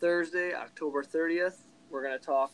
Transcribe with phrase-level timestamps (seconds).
[0.00, 1.58] Thursday, October 30th.
[1.90, 2.52] We're going to talk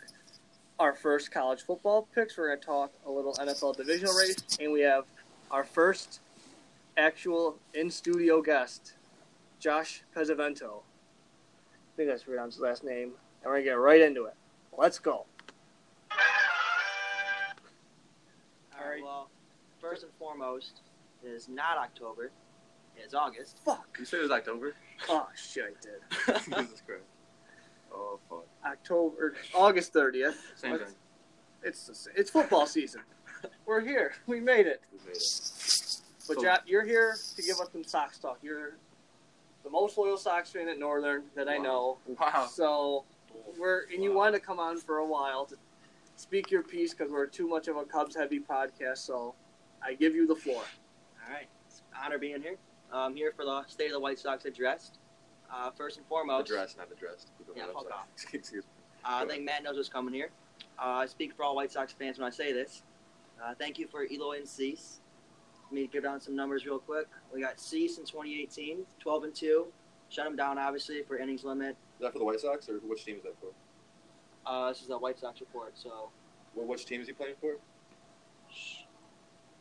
[0.80, 2.36] our first college football picks.
[2.36, 5.04] We're going to talk a little NFL divisional race, and we have
[5.50, 6.20] our first
[6.96, 8.94] actual in studio guest,
[9.60, 10.80] Josh Pesavento.
[10.82, 13.12] I think that's pronounce his last name,
[13.42, 14.34] and we're going to get right into it.
[14.76, 15.24] Let's go.
[18.78, 19.02] All right.
[19.02, 19.30] Well,
[19.80, 20.80] first and foremost,
[21.24, 22.32] it is not October.
[22.96, 23.60] It's August.
[23.64, 23.96] Fuck.
[23.98, 24.74] You said it was October?
[25.08, 26.42] Oh, shit, I did.
[26.44, 27.02] Jesus Christ.
[27.96, 28.44] Oh, fuck.
[28.64, 30.34] October, August 30th.
[30.56, 30.94] Same Let's- thing.
[31.62, 33.00] It's, the it's football season.
[33.64, 34.12] We're here.
[34.26, 34.82] We made it.
[34.92, 35.22] We made it.
[36.28, 38.38] But So- Jack, you're here to give us some Sox talk.
[38.42, 38.76] You're
[39.64, 41.98] the most loyal Sox fan at Northern that I know.
[42.06, 42.46] Wow.
[42.52, 43.04] So
[43.58, 44.16] we're and you Wow.
[44.18, 45.56] wanted to come on for a while to
[46.16, 48.98] speak your piece because we're too much of a Cubs heavy podcast.
[48.98, 49.34] So
[49.82, 50.62] I give you the floor.
[51.26, 51.48] All right.
[51.66, 52.56] It's an honor being here.
[52.92, 54.98] I'm here for the State of the White Sox addressed.
[55.54, 57.30] Uh, first and foremost, Addressed, not addressed.
[57.56, 58.06] Yeah, fuck off.
[58.14, 58.58] Excuse me.
[59.04, 60.30] uh, I think Matt knows what's coming here.
[60.78, 62.82] Uh, I speak for all White Sox fans when I say this.
[63.42, 65.00] Uh, thank you for Eloy and Cease.
[65.64, 67.06] Let me give down some numbers real quick.
[67.32, 69.66] We got Cease in 2018, 12 and 2.
[70.08, 71.70] Shut him down, obviously, for innings limit.
[71.98, 73.48] Is that for the White Sox, or which team is that for?
[74.48, 76.10] Uh, this is a White Sox report, so
[76.54, 77.56] Well, which team is he playing for?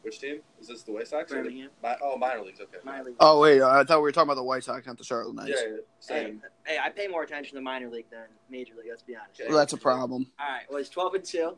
[0.06, 0.42] Which team?
[0.62, 1.32] Is this the White Sox?
[1.32, 1.72] or the- Birmingham.
[1.82, 2.62] Mi- oh, minor leagues.
[2.62, 2.78] Okay.
[2.84, 3.16] Minor league.
[3.20, 5.50] Oh wait, I thought we were talking about the White Sox, not the Charlotte Knights.
[5.50, 6.44] Yeah, yeah, Hey, same.
[6.66, 8.86] hey, I pay more attention to minor league than major league.
[8.90, 9.42] Let's be honest.
[9.42, 9.50] Okay.
[9.50, 10.32] Well, that's a problem.
[10.40, 11.58] All right, well, he's 12 and 2,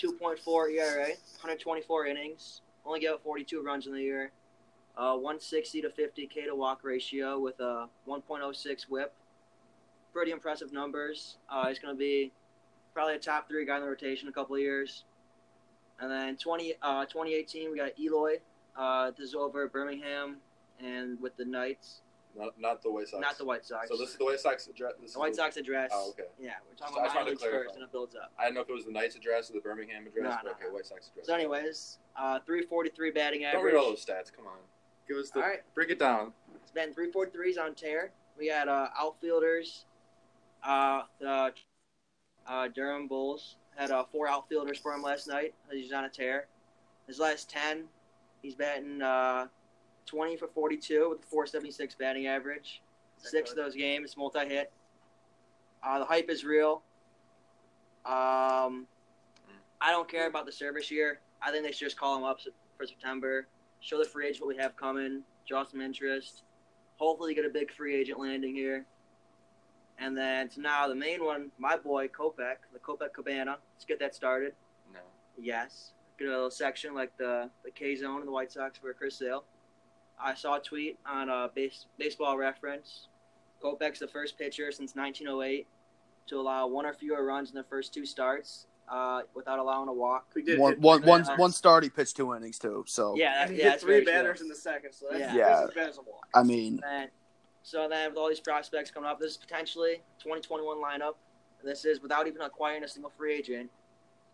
[0.00, 4.30] 2.4 ERA, 124 innings, only gave up 42 runs in the year,
[4.96, 9.12] uh, 160 to 50 K to walk ratio with a 1.06 whip.
[10.12, 11.38] Pretty impressive numbers.
[11.48, 12.30] Uh, he's going to be
[12.94, 15.04] probably a top three guy in the rotation in a couple of years.
[16.00, 18.36] And then 20, uh, 2018, we got Eloy.
[18.76, 20.36] Uh, this is over at Birmingham
[20.82, 22.00] and with the Knights,
[22.38, 23.20] Not, not the White Sox.
[23.20, 23.88] not the White Sox.
[23.88, 24.94] So this is the White Sox address.
[25.12, 25.90] The White Sox address.
[25.92, 26.22] Oh, okay.
[26.40, 28.32] Yeah, we're talking So about minor leagues first, and it builds up.
[28.38, 30.24] I didn't know if it was the Knights address or the Birmingham address.
[30.24, 30.72] No, but no, okay, no.
[30.74, 31.26] White Sox address.
[31.26, 33.60] So, anyways, uh, 343 batting average.
[33.62, 34.32] don't read all those stats.
[34.34, 34.56] Come on.
[35.06, 35.40] Give us the.
[35.42, 35.60] All right.
[35.74, 36.32] Break it down.
[36.62, 38.12] It's been 343s on tear.
[38.38, 39.84] We had uh, outfielders.
[40.62, 41.52] Uh, the
[42.46, 45.54] uh, Durham Bulls had uh, four outfielders for him last night.
[45.70, 46.46] He's on a tear.
[47.06, 47.84] His last 10,
[48.42, 49.46] he's batting uh,
[50.06, 52.82] 20 for 42 with a 476 batting average.
[53.18, 54.72] Six of those games, multi hit.
[55.82, 56.82] Uh, the hype is real.
[58.06, 58.86] Um,
[59.80, 61.20] I don't care about the service year.
[61.42, 62.40] I think they should just call him up
[62.76, 63.46] for September.
[63.80, 65.22] Show the free agent what we have coming.
[65.46, 66.42] Draw some interest.
[66.96, 68.86] Hopefully, get a big free agent landing here.
[70.00, 73.58] And then to now the main one, my boy Kopech, the Kopech Cabana.
[73.74, 74.54] Let's get that started.
[74.92, 75.00] No.
[75.38, 75.92] Yes.
[76.18, 79.18] Get a little section like the the K zone and the White Sox for Chris
[79.18, 79.44] Sale.
[80.22, 83.08] I saw a tweet on a base, baseball reference.
[83.62, 85.66] Kopech's the first pitcher since 1908
[86.28, 89.92] to allow one or fewer runs in the first two starts uh, without allowing a
[89.92, 90.26] walk.
[90.34, 91.38] We did One, hit one, three one, batters.
[91.38, 92.84] one start, he pitched two innings too.
[92.86, 94.12] So Yeah, that, he yeah, hit that's three very true.
[94.14, 95.34] batters in the second, so that's, Yeah.
[95.34, 95.48] Yeah.
[95.48, 96.26] that's as bad as a walk.
[96.34, 97.10] I mean, And
[97.62, 101.14] so then with all these prospects coming up, this is potentially 2021 lineup.
[101.62, 103.70] This is without even acquiring a single free agent.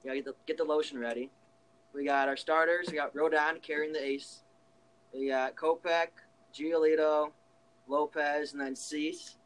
[0.02, 1.30] You gotta get the, get the lotion ready.
[1.92, 2.88] We got our starters.
[2.88, 4.42] We got Rodon carrying the ace.
[5.12, 6.08] We got Kopech,
[6.54, 7.30] Giolito,
[7.88, 9.36] Lopez, and then Cease.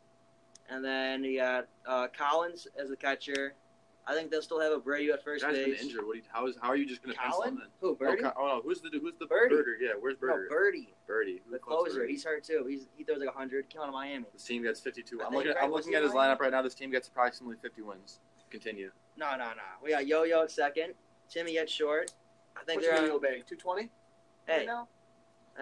[0.68, 3.54] And then you got uh, Collins as the catcher.
[4.10, 5.82] I think they'll still have Abreu at first Guy's been base.
[5.82, 6.04] injured.
[6.04, 6.14] What?
[6.14, 6.56] Do you, how is?
[6.60, 7.54] How are you just gonna pencil Colin?
[7.54, 7.68] him in?
[7.80, 8.24] Who, oh, Birdie?
[8.24, 9.54] Oh, Co- oh no, who's the who's the Birdie.
[9.54, 9.74] Birder?
[9.80, 10.48] Yeah, where's no, Birder?
[10.48, 11.40] Birdie, Birdie.
[11.44, 12.00] Who the closer.
[12.00, 12.12] Birdie?
[12.12, 12.66] He's hurt too.
[12.68, 14.24] He's, he throws like 100, killing Miami.
[14.32, 15.22] This team gets 52.
[15.22, 15.52] I I'm looking.
[15.52, 16.34] right, I'm looking at his Miami?
[16.34, 16.60] lineup right now.
[16.62, 18.18] This team gets approximately 50 wins.
[18.50, 18.90] Continue.
[19.16, 19.62] No, no, no.
[19.82, 20.94] We got Yo Yo at second.
[21.28, 22.10] Timmy at short.
[22.56, 23.20] I think What's they're Emilio on.
[23.22, 23.42] Bay?
[23.48, 23.88] 220
[24.48, 24.88] Hey, right now?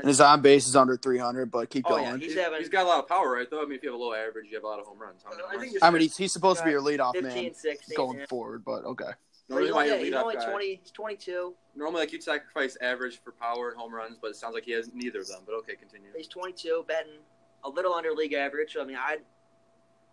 [0.05, 2.05] His on base is under 300, but keep Oh, going.
[2.05, 3.49] yeah, he's He's- having he's got a lot of power, right?
[3.51, 4.99] Though I mean, if you have a low average, you have a lot of home
[4.99, 5.23] runs.
[5.25, 7.23] How many Uh, I think I mean, he's, he's supposed to be your leadoff 15,
[7.45, 7.97] man 16.
[7.97, 8.27] going yeah.
[8.27, 9.11] forward, but okay.
[9.49, 10.51] But Normally, he's my only, he's leadoff only guy.
[10.51, 10.81] 20.
[10.83, 11.55] He's 22.
[11.75, 14.73] Normally, like you'd sacrifice average for power and home runs, but it sounds like he
[14.73, 15.41] has neither of them.
[15.47, 16.09] But okay, continue.
[16.15, 17.13] He's 22, betting
[17.65, 18.75] a little under league average.
[18.75, 19.19] So, I mean, I,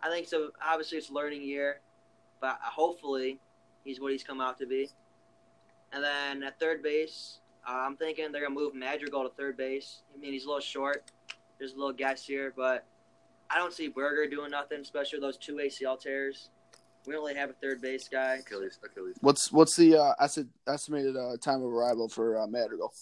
[0.02, 0.50] I think so.
[0.64, 1.80] Obviously, it's a learning year,
[2.40, 3.38] but hopefully,
[3.84, 4.88] he's what he's come out to be.
[5.92, 10.02] And then at third base, uh, I'm thinking they're gonna move Madrigal to third base.
[10.14, 11.10] I mean, he's a little short.
[11.58, 12.86] There's a little guess here, but
[13.50, 16.50] I don't see Burger doing nothing, especially those two ACL tears.
[17.06, 18.36] We don't have a third base guy.
[18.36, 19.16] Achilles, Achilles.
[19.20, 22.92] What's what's the uh, esti- estimated uh, time of arrival for uh, Madrigal?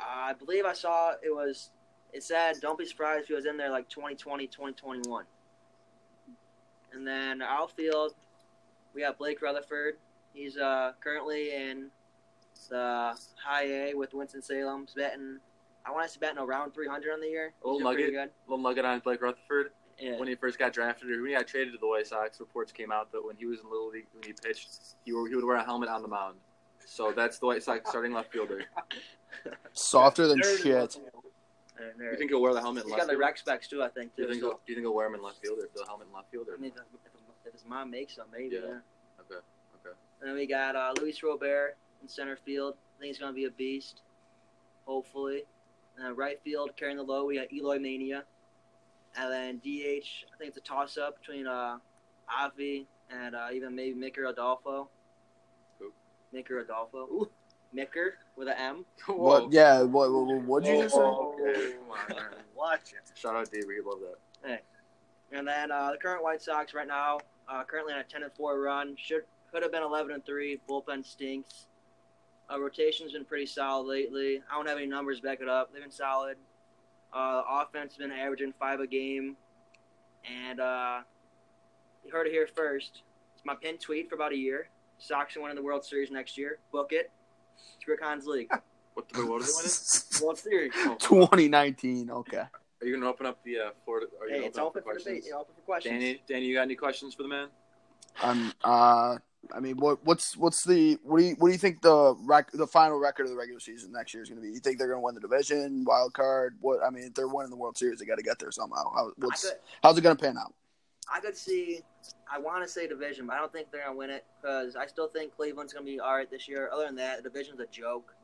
[0.00, 1.70] Uh, I believe I saw it was.
[2.12, 5.24] It said, "Don't be surprised if he was in there like 2020, 2021."
[6.92, 8.14] And then outfield,
[8.94, 9.94] we got Blake Rutherford.
[10.34, 11.90] He's uh, currently in
[12.68, 14.86] the high A with Winston Salem.
[14.86, 15.38] He's batting.
[15.86, 17.52] I want us to say batting around 300 on the year.
[17.64, 18.32] A Little He's doing pretty nugget.
[18.46, 18.50] good.
[18.52, 19.70] Little nugget on Blake Rutherford.
[19.98, 20.18] Yeah.
[20.18, 22.72] when he first got drafted or when he got traded to the White Sox, reports
[22.72, 24.70] came out that when he was in Little League, when he pitched,
[25.04, 26.36] he, wore, he would wear a helmet on the mound.
[26.86, 28.62] So that's the White Sox starting left fielder.
[29.74, 30.80] Softer than Dirty shit.
[30.80, 31.02] looking.
[31.98, 33.20] There- You think he'll wear the helmet in He's left got the field?
[33.20, 34.14] rec specs too, I think.
[34.16, 35.68] Do you think, so- he'll, do you think he'll wear him in left field or
[35.74, 36.52] the helmet in left fielder?
[36.56, 38.54] I mean, if, if, if his mom makes them, maybe.
[38.56, 38.60] Yeah.
[38.60, 38.66] Yeah.
[39.20, 39.40] Okay.
[39.84, 39.96] Okay.
[40.20, 42.74] And then we got uh, Luis Robert in center field.
[42.96, 44.02] I think he's going to be a beast,
[44.86, 45.44] hopefully.
[45.96, 48.24] And then right field, carrying the low, we got Eloy Mania.
[49.16, 51.78] And then DH, I think it's a toss up between uh,
[52.28, 54.88] Avi and uh, even maybe Micker Adolfo.
[55.78, 55.92] Who?
[56.32, 56.98] Micker Adolfo.
[56.98, 57.30] Ooh.
[57.74, 58.84] Micker with an M.
[59.06, 59.52] What?
[59.52, 59.82] Yeah.
[59.82, 60.12] What?
[60.12, 60.42] What?
[60.42, 61.00] What'd you just say?
[61.00, 61.34] Whoa.
[61.40, 62.40] Okay, come on, man.
[62.56, 63.18] Watch it.
[63.18, 64.48] Shout out Dave, we love that.
[64.48, 64.60] Hey.
[65.32, 68.32] And then uh, the current White Sox right now, uh, currently on a 10 and
[68.32, 68.96] 4 run.
[68.98, 70.60] Should could have been 11 and 3.
[70.68, 71.66] Bullpen stinks.
[72.52, 74.42] Uh, rotation's been pretty solid lately.
[74.50, 75.72] I don't have any numbers to back it up.
[75.72, 76.36] They've been solid.
[77.12, 79.36] Uh, offense has been averaging five a game.
[80.46, 81.00] And uh,
[82.04, 83.02] you heard it here first.
[83.34, 84.68] It's my pinned tweet for about a year.
[84.98, 86.58] Sox are winning the World Series next year.
[86.72, 87.10] Book it.
[87.76, 88.50] It's Rick Hahns League.
[88.94, 89.70] What, the, what are they winning?
[90.22, 90.72] World Series.
[90.78, 92.10] Oh, 2019.
[92.10, 92.38] Okay.
[92.38, 92.48] Are
[92.82, 94.08] you gonna open up the uh, Florida?
[94.20, 95.04] Are you Hey, gonna it's open open for questions?
[95.04, 95.24] debate.
[95.26, 95.92] You know, open for questions.
[95.92, 97.48] Danny, Danny, you got any questions for the man?
[98.20, 98.52] Um.
[98.64, 99.18] Uh.
[99.54, 100.04] I mean, what?
[100.04, 100.36] What's?
[100.36, 100.98] What's the?
[101.02, 101.34] What do you?
[101.38, 104.22] What do you think the rec, the final record of the regular season next year
[104.22, 104.52] is going to be?
[104.52, 106.56] You think they're going to win the division, wild card?
[106.60, 106.80] What?
[106.84, 108.92] I mean, if they're winning the World Series, they got to get there somehow.
[108.94, 109.48] How, what's?
[109.48, 110.54] could, How's it going to pan out?
[111.12, 111.80] I could see.
[112.32, 114.86] I want to say division, but I don't think they're gonna win it because I
[114.86, 116.70] still think Cleveland's gonna be all right this year.
[116.72, 118.14] Other than that, the division's a joke.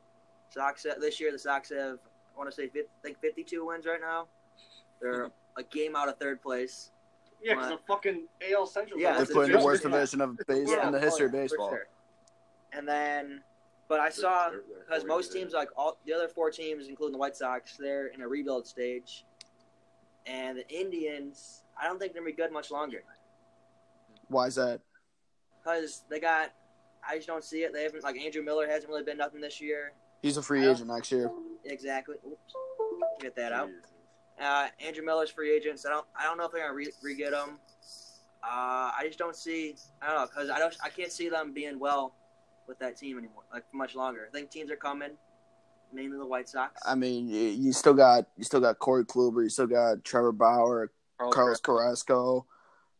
[0.49, 1.99] Sox uh, this year, the Sox have
[2.33, 4.27] I want to say 50, I think 52 wins right now.
[5.01, 6.91] They're a game out of third place.
[7.41, 8.99] Yeah, because the fucking AL Central.
[8.99, 11.27] Yeah, They're that's putting the worst division of base Yeah, in the oh, history yeah,
[11.27, 11.69] of baseball.
[11.69, 11.87] sure.
[12.73, 13.41] And then,
[13.87, 17.13] but I saw They're- they're because most teams, like all the other four teams, including
[17.13, 19.25] the White Sox, they're in a rebuild stage,
[20.25, 23.03] and the Indians, I don't think they're gonna be good much longer.
[24.29, 24.81] Why is that?
[25.63, 26.53] because they got.
[27.07, 27.73] I just don't see it.
[27.73, 29.93] They haven't like Andrew Miller hasn't really been nothing this year.
[30.21, 31.29] He's a free agent next year.
[31.65, 32.15] Exactly.
[32.25, 32.53] Oops.
[33.21, 33.69] Get that out.
[34.37, 34.49] Jesus.
[34.49, 35.85] Uh, Andrew Miller's free agents.
[35.85, 36.05] I don't.
[36.19, 37.59] I don't know if they're gonna re- re-get him.
[38.43, 39.75] Uh, I just don't see.
[40.01, 40.75] I don't know because I don't.
[40.83, 42.15] I can't see them being well
[42.67, 43.43] with that team anymore.
[43.51, 44.27] Like much longer.
[44.29, 45.11] I think teams are coming.
[45.93, 46.81] Mainly the White Sox.
[46.85, 50.33] I mean, you, you still got you still got Corey Kluber, you still got Trevor
[50.33, 52.13] Bauer, Carlos Carlos Carrasco.
[52.13, 52.45] Carrasco.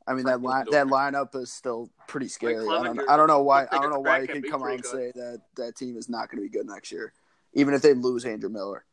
[0.07, 2.66] I mean that line, that lineup is still pretty scary.
[2.66, 4.72] I don't, I don't know why I don't know why you can can come out
[4.72, 7.12] and say that that team is not going to be good next year,
[7.54, 8.86] even if they lose Andrew Miller,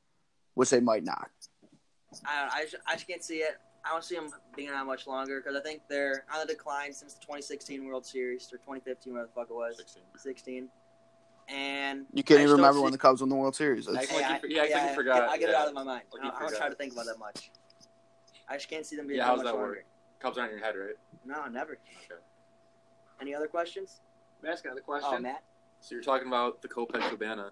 [0.55, 1.31] which they might not.
[2.27, 3.57] I, I, just, I just can't see it.
[3.85, 6.93] I don't see them being on much longer because I think they're on the decline
[6.93, 10.03] since the 2016 World Series or 2015, whatever the fuck it was, 16.
[10.17, 10.69] 16.
[11.49, 13.85] And You can't I even remember see- when the Cubs won the World Series.
[13.87, 15.29] That's- Act like you I- for- yeah, act like you I- forgot.
[15.29, 16.03] I get it out of my mind.
[16.13, 17.51] Like I don't, I don't try to think about that much.
[18.49, 19.69] I just can't see them being Yeah, that how's that longer.
[19.69, 19.85] work?
[20.21, 20.95] Cubs aren't in your head, right?
[21.27, 21.73] No, never.
[21.73, 22.15] Okay.
[23.21, 24.01] Any other questions?
[24.43, 25.23] Matt's got the Oh, question.
[25.23, 25.43] Matt.
[25.81, 27.51] So you're talking about the Kopech Cabana.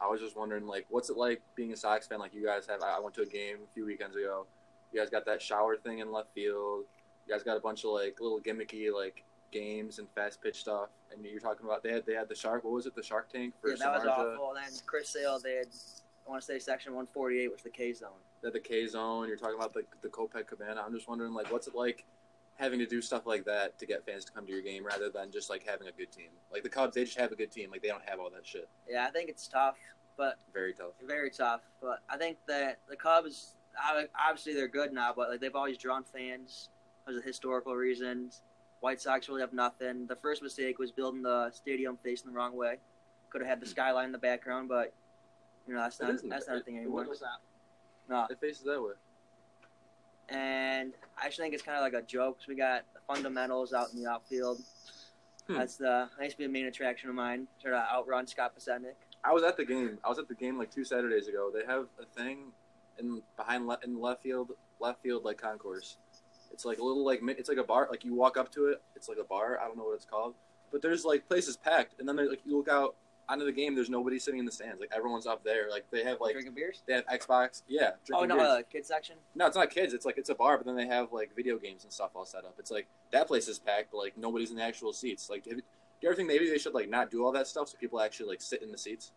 [0.00, 2.18] I was just wondering, like, what's it like being a Sox fan?
[2.18, 2.82] Like, you guys have.
[2.82, 4.46] I went to a game a few weekends ago.
[4.92, 6.84] You guys got that shower thing in left field.
[7.26, 10.88] You guys got a bunch of like little gimmicky like games and fast pitch stuff.
[11.12, 12.64] And you're talking about they had they had the shark.
[12.64, 12.94] What was it?
[12.94, 14.54] The Shark Tank for Yeah, that was awful.
[14.54, 15.66] And then Chris Sale, they had,
[16.26, 18.10] I want to say section 148, which is the K zone.
[18.42, 19.28] They had the K Zone.
[19.28, 20.82] You're talking about the the Kopech Cabana.
[20.84, 22.04] I'm just wondering, like, what's it like
[22.56, 25.10] having to do stuff like that to get fans to come to your game rather
[25.10, 26.30] than just like having a good team?
[26.52, 27.70] Like the Cubs, they just have a good team.
[27.70, 28.68] Like they don't have all that shit.
[28.88, 29.76] Yeah, I think it's tough,
[30.16, 30.92] but Very tough.
[31.06, 31.60] very tough.
[31.80, 33.54] But I think that the Cubs,
[34.18, 36.70] obviously, they're good now, but like they've always drawn fans
[37.04, 38.42] because of historical reasons.
[38.80, 40.06] White Sox really have nothing.
[40.06, 42.76] The first mistake was building the stadium facing the wrong way.
[43.30, 43.70] Could have had the hmm.
[43.70, 44.92] skyline in the background, but
[45.66, 47.00] you know that's not that's not a thing anymore.
[47.00, 47.40] What was that?
[48.08, 48.92] No, It faces that way.
[50.28, 52.38] And I just think it's kind of like a joke.
[52.38, 54.62] Cause we got the fundamentals out in the outfield.
[55.46, 55.54] Hmm.
[55.54, 57.46] That's the that used to be a main attraction of mine.
[57.62, 58.94] Try to outrun Scott Podsednik.
[59.24, 59.98] I was at the game.
[60.04, 61.50] I was at the game like two Saturdays ago.
[61.52, 62.52] They have a thing
[62.98, 65.98] in behind le- in left field, left field like concourse.
[66.52, 67.88] It's like a little like it's like a bar.
[67.90, 69.58] Like you walk up to it, it's like a bar.
[69.60, 70.34] I don't know what it's called,
[70.72, 72.96] but there's like places packed, and then there's like you look out
[73.28, 73.74] onto the game.
[73.74, 74.80] There's nobody sitting in the stands.
[74.80, 75.68] Like everyone's up there.
[75.70, 76.82] Like they have like drinking beers.
[76.86, 77.62] they have Xbox.
[77.68, 78.48] Yeah, Oh no, beers.
[78.48, 79.16] uh, kids section.
[79.34, 79.92] No, it's not kids.
[79.94, 82.24] It's like it's a bar, but then they have like video games and stuff all
[82.24, 82.54] set up.
[82.58, 85.28] It's like that place is packed, but like nobody's in the actual seats.
[85.30, 87.76] Like, do you ever think maybe they should like not do all that stuff so
[87.78, 89.12] people actually like sit in the seats?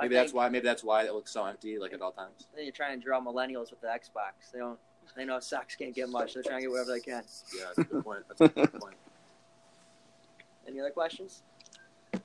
[0.00, 0.48] Maybe think- that's why.
[0.48, 2.46] Maybe that's why it looks so empty, like at all times.
[2.54, 4.52] Then you're trying to draw millennials with the Xbox.
[4.52, 4.78] They don't.
[5.16, 6.34] They know Sox can't get much.
[6.34, 7.22] They're trying to get whatever they can.
[7.56, 8.24] Yeah, that's a good point.
[8.28, 8.94] That's a good point.
[10.68, 11.42] Any other questions?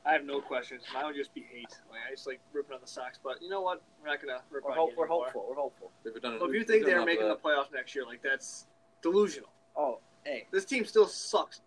[0.05, 0.83] I have no questions.
[0.93, 1.67] Mine would just be hate.
[1.89, 3.81] Like I just like ripping on the Sox, but you know what?
[4.01, 5.23] We're not gonna rip We're, on hope, you we're anymore.
[5.25, 5.45] hopeful.
[5.49, 5.91] We're hopeful.
[6.03, 6.39] They've done.
[6.39, 8.65] Well, if you think they're enough making the playoffs next year, like that's
[9.01, 9.49] delusional.
[9.75, 11.61] Oh, hey, This team still sucks.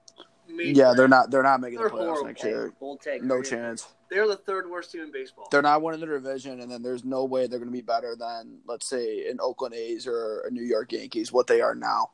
[0.48, 0.78] major.
[0.80, 1.30] Yeah, they're not.
[1.30, 2.24] They're not making They're the playoffs horrible.
[2.26, 2.72] next year.
[2.80, 3.22] bold take.
[3.22, 3.48] No Agree.
[3.50, 3.88] chance.
[4.08, 5.48] They're the third worst team in baseball.
[5.50, 8.14] They're not winning the division, and then there's no way they're going to be better
[8.16, 12.10] than, let's say, an Oakland A's or a New York Yankees, what they are now,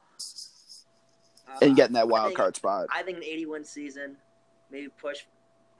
[1.48, 2.86] Uh, and getting that wild think- card spot.
[2.90, 4.16] I think an 81 season,
[4.70, 5.26] maybe push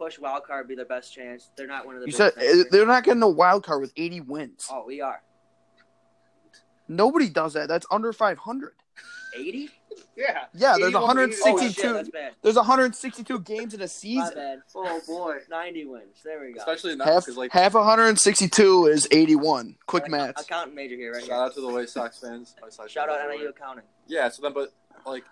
[0.04, 1.50] push wild card be their best chance.
[1.56, 2.06] They're not one of the.
[2.08, 4.68] You biggest said next eh, they're not getting a wild card with 80 wins.
[4.70, 5.22] Oh, we are
[6.88, 7.68] Nobody does that.
[7.68, 8.74] That's under 500.
[9.36, 9.70] 80.
[10.16, 10.44] Yeah.
[10.54, 11.80] Yeah, there's 81 Oh 162.
[11.80, 12.32] shit, that's bad.
[12.42, 14.34] There's 162 games in a season.
[14.34, 14.62] bad.
[14.74, 15.38] Oh boy.
[15.50, 16.22] 90 wins.
[16.24, 16.58] There we go.
[16.60, 19.76] Especially now Half because like half 162 is 81.
[19.86, 20.38] Quick math.
[20.40, 21.36] Accountant major here, right shout here.
[21.36, 22.54] out to the White Sox fans.
[22.60, 23.38] White Sox Shout out everywhere.
[23.38, 23.84] NIU accounting.
[24.06, 24.72] Yeah, so then, but
[25.06, 25.24] like,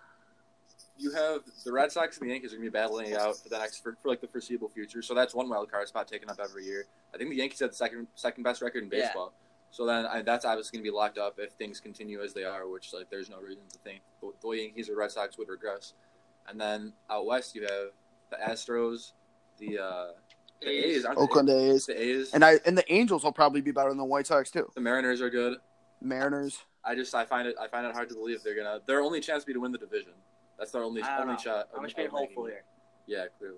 [1.00, 3.49] you have the Red Sox and the Yankees are gonna be battling it out for
[3.49, 5.00] the next for, for like the foreseeable future.
[5.02, 6.87] So that's one wild card spot taken up every year.
[7.14, 9.07] I think the Yankees have the second second best record in Yeah.
[9.07, 9.33] baseball.
[9.73, 12.69] So then I, that's obviously gonna be locked up if things continue as they are,
[12.69, 15.95] which like there's no reason to think the, the Yankees or Red Sox would regress.
[16.49, 17.90] And then out west you have
[18.30, 19.12] the Astros,
[19.59, 20.07] the uh,
[20.61, 20.97] the A's.
[20.99, 21.25] A's, aren't they?
[21.25, 21.87] Oakland A's.
[21.87, 24.50] the A's, And I and the Angels will probably be better than the White Sox
[24.50, 24.71] too.
[24.75, 25.59] the Mariners are good.
[26.02, 26.59] Mariners.
[26.85, 29.21] I just I find it I find it hard to believe they're gonna their only
[29.21, 30.12] chance be to win the division.
[30.61, 31.38] That's their only I only know.
[31.40, 31.69] shot.
[31.73, 32.62] I'm of- just being hopeful here.
[33.07, 33.57] Yeah, clearly.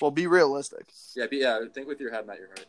[0.00, 0.86] Well, be realistic.
[1.14, 1.60] Yeah, but yeah.
[1.74, 2.66] Think with your head, not your heart.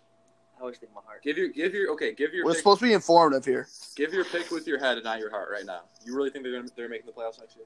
[0.58, 1.22] I always think my heart.
[1.24, 2.14] Give your give your okay.
[2.14, 3.68] Give your We're pick, supposed to be informative here.
[3.96, 5.82] give your pick with your head and not your heart right now.
[6.04, 7.66] You really think they're gonna, they're making the playoffs next year?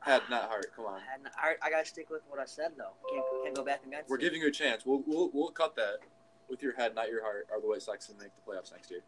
[0.00, 0.66] Head, not heart.
[0.76, 1.00] Come on.
[1.14, 2.92] And I, I gotta stick with what I said though.
[3.10, 4.20] Can't, can't go back against We're it.
[4.20, 4.84] giving you a chance.
[4.86, 5.96] We'll we'll, we'll cut that
[6.48, 7.48] with your head, not your heart.
[7.50, 9.00] Are the White Sox gonna make the playoffs next year?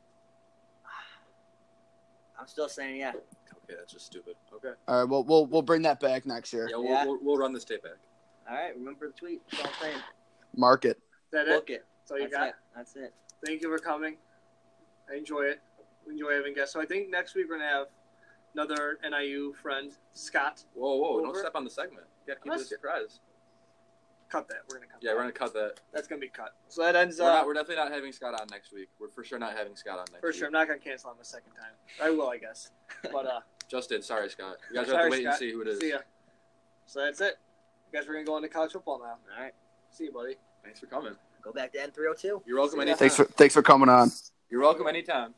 [2.39, 3.11] I'm still saying yeah.
[3.11, 4.35] Okay, that's just stupid.
[4.55, 4.71] Okay.
[4.87, 6.69] All right, well, we'll we'll bring that back next year.
[6.71, 7.05] Yeah, we'll, Yeah.
[7.05, 7.93] We'll, we'll run this tape back.
[8.49, 9.43] All right, remember the tweet.
[9.51, 9.99] That's all I'm saying.
[10.57, 10.99] Mark it.
[10.99, 11.73] Is that Book it?
[11.75, 11.87] it.
[12.01, 12.49] That's all you That's got?
[12.49, 12.55] it.
[12.77, 13.15] That's it.
[13.45, 14.17] Thank you for coming.
[15.13, 15.61] I enjoy it.
[16.07, 16.73] We enjoy having guests.
[16.73, 17.87] So I think next week we're gonna have
[18.55, 20.63] another NIU friend, Scott.
[20.75, 21.09] Whoa, whoa!
[21.15, 21.23] Over.
[21.23, 22.07] Don't step on the segment.
[22.27, 23.21] You gotta keep I'm it a surprise.
[24.29, 24.59] Cut that.
[24.69, 24.99] We're gonna cut.
[25.03, 25.17] Yeah, that.
[25.17, 25.81] we're gonna cut that.
[25.93, 26.55] That's gonna be cut.
[26.69, 27.19] So that ends.
[27.21, 28.89] We're, Uh, not, we're definitely not having Scott on next week.
[28.99, 30.21] We're for sure not having Scott on next week.
[30.21, 30.37] for week.
[30.37, 30.47] sure.
[30.49, 31.73] I'm not gonna cancel him a second time.
[32.03, 32.71] I will, I guess.
[33.13, 34.03] But uh, Justin.
[34.03, 34.57] Sorry, Scott.
[34.71, 35.33] You guys have sorry, to wait Scott.
[35.35, 35.81] and see who it is.
[35.81, 35.99] See ya.
[36.87, 37.39] So that's it.
[37.93, 39.17] You guys, we're gonna go into college football now.
[39.37, 39.53] All right,
[39.91, 40.37] See you, buddy.
[40.65, 41.15] Thanks for coming.
[41.43, 42.43] go back to N302.
[42.47, 42.99] You're welcome See anytime.
[42.99, 44.11] Thanks for thanks for coming on.
[44.51, 45.35] You're welcome anytime.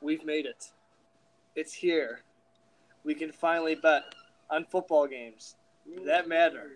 [0.00, 0.72] We've made it.
[1.54, 2.20] It's here.
[3.04, 4.14] We can finally bet
[4.50, 5.56] on football games
[6.04, 6.70] that matter.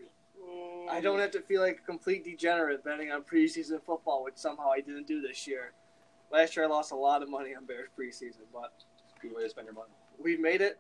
[0.91, 4.71] I don't have to feel like a complete degenerate betting on preseason football, which somehow
[4.71, 5.73] I didn't do this year.
[6.33, 8.73] Last year I lost a lot of money on Bears preseason, but
[9.21, 9.91] Good way to spend your money.
[10.19, 10.79] we've made it.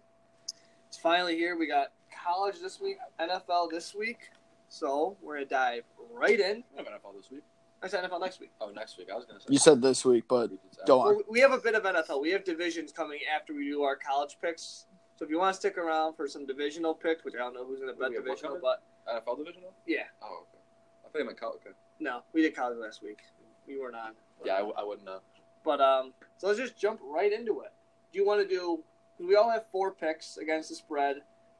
[0.89, 1.57] It's finally here.
[1.59, 1.89] We got
[2.25, 4.31] college this week, NFL this week.
[4.69, 6.65] So we're gonna dive right in.
[6.73, 7.43] We have NFL this week.
[7.83, 8.51] I said NFL next week.
[8.61, 9.09] Oh, next week.
[9.13, 9.47] I was gonna say.
[9.49, 10.51] You said this week, but
[10.87, 11.15] go on.
[11.17, 12.21] Well, we have a bit of NFL.
[12.21, 14.87] We have divisions coming after we do our college picks.
[15.17, 17.65] So if you want to stick around for some divisional picks, which I don't know
[17.67, 19.75] who's going to Who bet we have what divisional, but NFL divisional.
[19.87, 20.59] yeah, Oh, okay.
[21.05, 21.61] I thought you meant college.
[21.67, 21.75] Okay.
[22.01, 23.19] no, we did college last week.
[23.67, 24.13] We weren't on.
[24.45, 25.21] Yeah, I, w- I wouldn't know.
[25.65, 27.73] But um, so let's just jump right into it.
[28.13, 28.83] Do you want to do?
[29.19, 31.17] We all have four picks against the spread,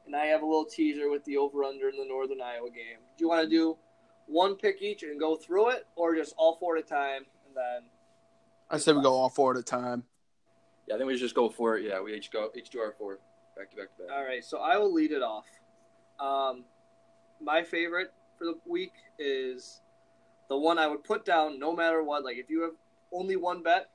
[0.07, 2.97] and I have a little teaser with the over/under in the Northern Iowa game.
[3.17, 3.77] Do you want to do
[4.31, 7.55] one pick each and go through it, or just all four at a time and
[7.55, 7.89] then?
[8.69, 10.03] I said we go all four at a time.
[10.87, 11.85] Yeah, I think we just go for it.
[11.85, 13.19] Yeah, we each go each do our four
[13.57, 14.15] back to back to back.
[14.15, 15.45] All right, so I will lead it off.
[16.19, 16.63] Um,
[17.41, 19.81] my favorite for the week is
[20.49, 22.23] the one I would put down no matter what.
[22.23, 22.73] Like if you have
[23.11, 23.89] only one bet,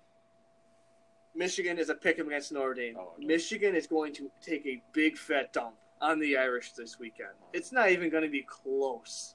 [1.34, 2.96] Michigan is a pick against Notre Dame.
[2.98, 3.26] Oh, no.
[3.26, 7.30] Michigan is going to take a big fat dump on the Irish this weekend.
[7.52, 9.34] It's not even going to be close.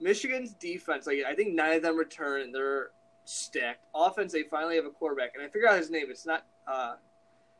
[0.00, 2.90] Michigan's defense, like I think nine of them return and they're
[3.24, 3.84] stacked.
[3.94, 6.06] Offense, they finally have a quarterback, and I figure out his name.
[6.08, 6.94] It's not uh,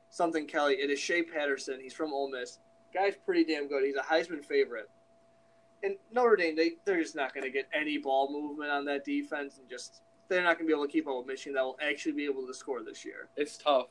[0.08, 0.74] something Kelly.
[0.74, 1.78] It is Shea Patterson.
[1.80, 2.58] He's from Ole Miss.
[2.92, 3.84] Guy's pretty damn good.
[3.84, 4.90] He's a Heisman favorite.
[5.82, 9.04] And Notre Dame, they they're just not going to get any ball movement on that
[9.04, 11.54] defense, and just they're not going to be able to keep up with Michigan.
[11.54, 13.28] That will actually be able to score this year.
[13.36, 13.86] It's tough.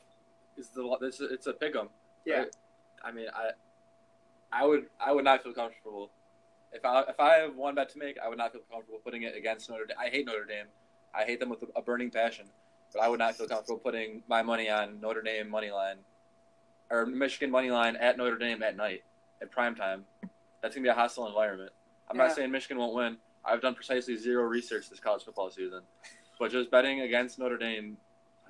[0.56, 1.88] It's the it's a, it's a pick 'em.
[2.24, 2.38] Yeah.
[2.40, 2.56] right?
[3.02, 3.50] I mean, I
[4.52, 6.10] I would I would not feel comfortable
[6.72, 9.22] If I if I have one bet to make, I would not feel comfortable putting
[9.22, 9.96] it against Notre Dame.
[10.00, 10.66] I hate Notre Dame.
[11.14, 12.46] I hate them with a burning passion,
[12.92, 15.96] but I would not feel comfortable putting my money on Notre Dame money line
[16.90, 19.02] or Michigan money line at Notre Dame at night
[19.42, 20.04] at prime time.
[20.62, 21.72] That's gonna be a hostile environment.
[22.08, 22.26] I'm Yeah.
[22.26, 23.16] not saying Michigan won't win.
[23.44, 25.82] I've done precisely zero research this college football season,
[26.38, 27.96] but just betting against Notre Dame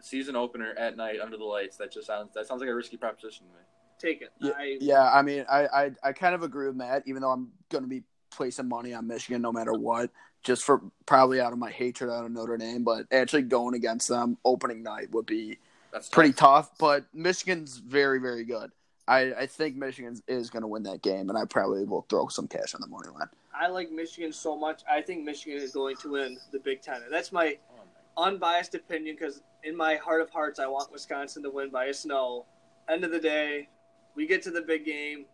[0.00, 2.97] season opener at night under the lights that just sounds that sounds like a risky
[2.97, 3.61] proposition to me.
[3.99, 4.31] Take it.
[4.41, 7.31] Yeah, I, yeah, I mean, I, I, I kind of agree with Matt, even though
[7.33, 10.11] I'm going to be placing money on Michigan no matter what,
[10.43, 12.85] just for probably out of my hatred out of Notre Dame.
[12.85, 15.59] But actually going against them opening night would be
[15.93, 16.69] That's pretty tough.
[16.71, 16.79] tough.
[16.79, 18.71] But Michigan's very, very good.
[19.09, 22.29] I, I think Michigan is going to win that game, and I probably will throw
[22.29, 23.29] some cash on the money line.
[23.53, 24.83] I like Michigan so much.
[24.91, 27.03] I think Michigan is going to win the Big Ten.
[27.11, 31.43] That's my Oh my- unbiased opinion because in my heart of hearts, I want Wisconsin
[31.43, 32.47] to win by a snow.
[32.89, 33.69] End of the day,
[34.15, 35.25] we get to the big game.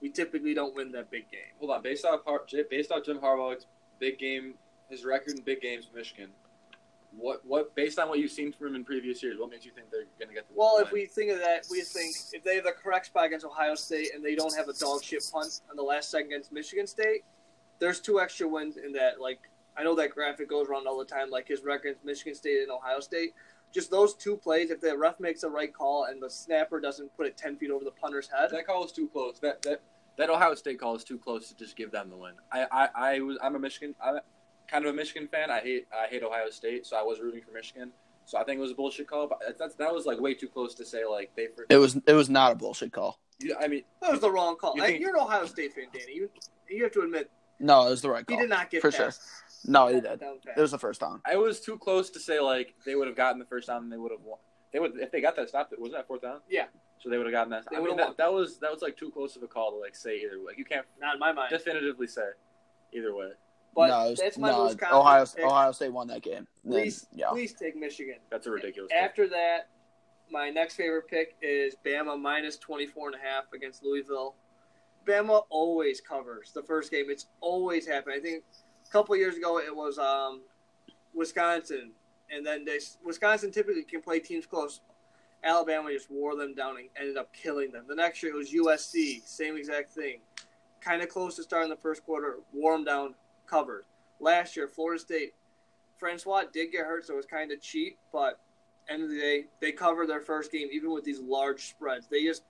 [0.00, 1.40] We typically don't win that big game.
[1.58, 3.66] Hold on, based off Har- based off Jim Harbaugh's
[3.98, 4.54] big game,
[4.88, 6.30] his record in big games Michigan.
[7.16, 9.72] What what based on what you've seen from him in previous years, what makes you
[9.72, 10.86] think they're going to get the Well, win?
[10.86, 13.74] if we think of that, we think if they have the correct spot against Ohio
[13.74, 16.86] State and they don't have a dog shit punt on the last second against Michigan
[16.86, 17.24] State,
[17.78, 19.20] there's two extra wins in that.
[19.20, 19.40] Like
[19.76, 22.62] I know that graphic goes around all the time, like his record against Michigan State
[22.62, 23.34] and Ohio State.
[23.72, 27.14] Just those two plays, if the ref makes the right call and the snapper doesn't
[27.16, 29.38] put it ten feet over the punter's head, that call is too close.
[29.40, 29.80] That that
[30.18, 32.32] that Ohio State call is too close to just give them the win.
[32.52, 34.18] I I, I was I'm a Michigan I'm
[34.66, 35.50] kind of a Michigan fan.
[35.50, 37.92] I hate I hate Ohio State, so I was rooting for Michigan.
[38.26, 40.48] So I think it was a bullshit call, but that's that was like way too
[40.48, 41.46] close to say like they.
[41.54, 43.18] For, It was it was not a bullshit call.
[43.38, 44.74] You- I mean, that was the wrong call.
[44.76, 46.14] You I- think- You're an Ohio State fan, Danny.
[46.14, 46.28] You,
[46.68, 48.36] you have to admit No, it was the right call.
[48.36, 49.12] he did not get For sure.
[49.62, 50.20] Past No, he did.
[50.56, 51.20] It was the first down.
[51.24, 53.92] I was too close to say like they would have gotten the first down and
[53.92, 54.38] they would have won.
[54.72, 55.72] They would if they got that stop.
[55.72, 56.40] It wasn't that fourth down?
[56.48, 56.66] Yeah.
[57.00, 57.64] So they would have gotten that.
[57.70, 59.70] They I mean would've that, that was that was like too close of a call
[59.72, 60.46] to like say either way.
[60.46, 61.50] Like you can't not in my mind.
[61.50, 62.28] definitively say
[62.92, 63.30] either way.
[63.74, 65.44] But no, it was, that's my no Wisconsin Ohio pick.
[65.44, 66.46] Ohio State won that game.
[66.64, 67.28] And then- Please, yeah.
[67.30, 68.16] please take Michigan.
[68.28, 68.90] That's a ridiculous.
[68.92, 69.00] pick.
[69.00, 69.68] After that,
[70.30, 74.34] my next favorite pick is Bama minus 24 and a half against Louisville.
[75.06, 77.06] Bama always covers the first game.
[77.08, 78.16] It's always happened.
[78.16, 78.42] I think
[78.90, 80.40] a couple years ago it was um,
[81.14, 81.92] Wisconsin,
[82.30, 84.80] and then they Wisconsin typically can play teams close.
[85.42, 87.84] Alabama just wore them down and ended up killing them.
[87.88, 90.18] The next year it was USC, same exact thing.
[90.80, 93.14] Kind of close to starting the first quarter, wore them down,
[93.46, 93.84] covered.
[94.18, 95.32] Last year, Florida State,
[95.98, 98.38] Francois did get hurt, so it was kind of cheap, but
[98.88, 102.06] end of the day, they covered their first game even with these large spreads.
[102.06, 102.42] They just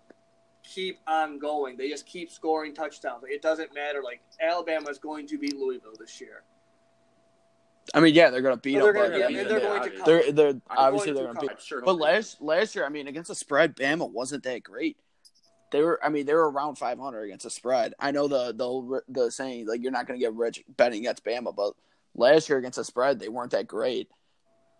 [0.72, 1.76] keep on going.
[1.76, 3.22] They just keep scoring touchdowns.
[3.22, 4.02] Like, it doesn't matter.
[4.02, 6.42] Like Alabama is going to beat Louisville this year.
[7.94, 8.94] I mean, yeah, they're gonna beat They're them.
[8.94, 10.32] gonna but, be- I and mean, they're yeah, going to obviously.
[10.32, 11.50] they're they're obviously going they're gonna beat.
[11.50, 14.44] I sure But hope they last last year, I mean, against the spread, Bama wasn't
[14.44, 14.96] that great.
[15.72, 17.94] They were, I mean, they were around 500 against the spread.
[17.98, 21.24] I know the the the saying like you're not going to get rich betting against
[21.24, 21.74] Bama, but
[22.14, 24.08] last year against the spread, they weren't that great.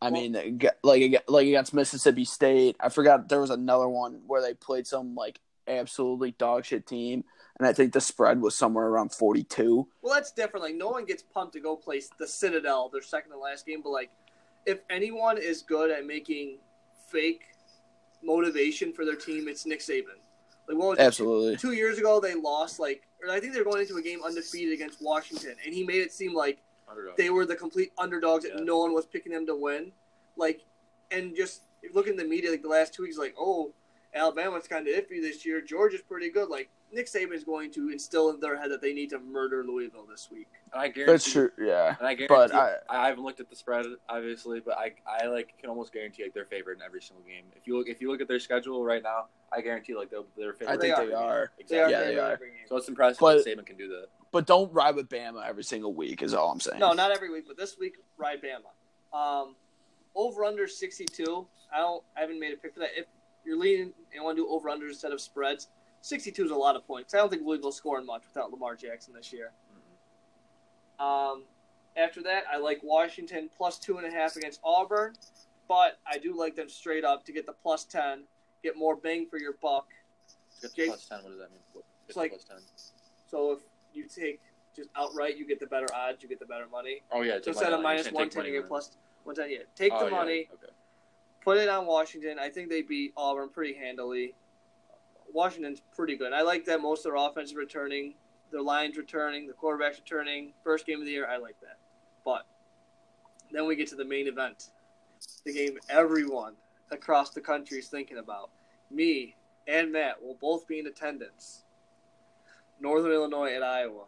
[0.03, 4.43] I Well- mean, like like against Mississippi State, I forgot there was another one where
[4.43, 7.25] they played some like absolutely dog shit team,
[7.59, 9.87] and I think the spread was somewhere around 42.
[10.03, 10.65] Well, that's different.
[10.65, 13.81] Like no one gets pumped to go play the Citadel their second to last game,
[13.83, 14.11] but like
[14.67, 16.59] if anyone is good at making
[17.09, 17.43] fake
[18.23, 20.19] motivation for their team, it's Nick Saban.
[20.69, 21.57] Like what was Absolutely.
[21.57, 24.21] two years ago they lost like or I think they were going into a game
[24.25, 27.17] undefeated against Washington and he made it seem like Underdog.
[27.17, 28.65] they were the complete underdogs that Yeah.
[28.65, 29.91] no one was picking them to win.
[30.37, 30.61] Like
[31.11, 33.73] and just look in the media like the last two weeks like, oh,
[34.15, 36.49] Alabama's kinda iffy this year, Georgia's pretty good.
[36.49, 39.63] Like Nick Saban is going to instill in their head that they need to murder
[39.65, 40.49] Louisville this week.
[40.73, 41.13] And I guarantee.
[41.13, 41.51] That's true.
[41.59, 41.95] Yeah.
[41.99, 42.27] And I guarantee.
[42.29, 45.93] But I- I, haven't looked at the spread obviously, but I I like can almost
[45.93, 47.45] guarantee like they're favored in every single game.
[47.55, 50.23] If you look if you look at their schedule right now, I guarantee like they're
[50.37, 50.73] they're favored.
[50.73, 51.21] I think every they game.
[51.21, 51.53] are.
[51.69, 51.93] They are Exactly.
[51.93, 52.41] Yeah, they are.
[52.69, 54.07] So it's impressive But- that Saban can do that.
[54.33, 56.23] But don't ride with Bama every single week.
[56.23, 56.79] Is all I'm saying.
[56.79, 59.17] No, not every week, but this week, ride Bama.
[59.17, 59.57] Um,
[60.15, 61.47] over under 62.
[61.73, 62.03] I don't.
[62.17, 62.91] I haven't made a pick for that.
[62.97, 63.07] If
[63.45, 65.69] you're leaning and want to do over under instead of spreads,
[66.03, 67.15] 62 is a lot of points.
[67.15, 69.53] I don't think Louisville's scoring much without Lamar Jackson this year.
[70.99, 71.45] Um,
[71.97, 75.15] after that, I like Washington plus two and a half against Auburn,
[75.69, 78.25] but I do like them straight up to get the plus 10,
[78.63, 79.89] get more bang for your buck.
[80.61, 81.23] Get the Jake- plus ten.
[81.23, 81.83] What does that mean?
[82.07, 82.59] It's like- plus ten.
[83.29, 83.61] So if
[83.95, 84.41] you take
[84.77, 87.03] just outright, you get the better odds, you get the better money.
[87.11, 87.35] Oh yeah.
[87.35, 87.83] So take instead money of line.
[87.83, 89.51] minus You're saying one take ten, you get plus one ten.
[89.51, 90.73] Yeah, take Oh, the yeah, money, Okay.
[91.43, 92.39] Put it on Washington.
[92.39, 94.35] I think they beat Auburn pretty handily.
[95.33, 96.33] Washington's pretty good.
[96.33, 98.15] I like that most of their offense is returning,
[98.51, 100.53] their lines returning, the quarterbacks returning.
[100.65, 101.79] First game of the year, I like that.
[102.25, 102.47] But
[103.53, 104.71] then we get to the main event,
[105.45, 106.55] the game everyone
[106.91, 108.51] across the country is thinking about.
[108.91, 109.37] Me
[109.69, 111.63] and Matt will both be in attendance.
[112.81, 114.05] Northern Illinois at Iowa.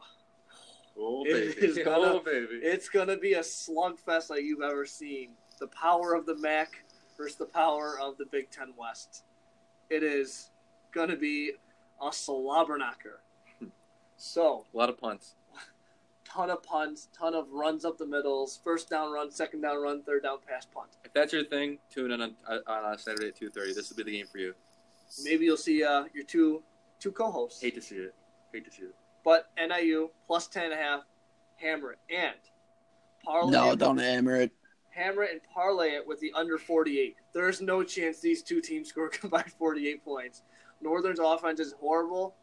[0.99, 2.61] Oh It baby, is oh gonna- baby.
[2.63, 5.31] It's gonna be a slugfest like you've ever seen.
[5.61, 6.85] The power of the MAC
[7.23, 9.23] versus the power of the Big Ten West.
[9.91, 10.51] It is
[10.93, 11.53] gonna be
[12.03, 13.21] a slobber knocker.
[14.17, 15.35] So, a lot of punts.
[16.25, 20.03] ton of punts, ton of runs up the middles, first down run, second down run,
[20.03, 20.91] third down pass punt.
[21.05, 23.73] If that's your thing, tune in on, on uh, Saturday at two thirty.
[23.73, 24.55] This will be the game for you.
[25.25, 26.63] Maybe you'll see uh, your two
[26.99, 27.61] two co-hosts.
[27.61, 28.15] Hate to see it.
[28.53, 28.95] Hate to see it.
[29.25, 31.03] But NIU plus ten and a half,
[31.57, 32.35] hammer it and
[33.25, 34.53] parlay No, don't hammer it.
[34.93, 37.17] Hammer it and parlay it with the under forty eight.
[37.33, 40.43] There's no chance these two teams score combined forty eight points.
[40.81, 42.35] Northern's offense is horrible.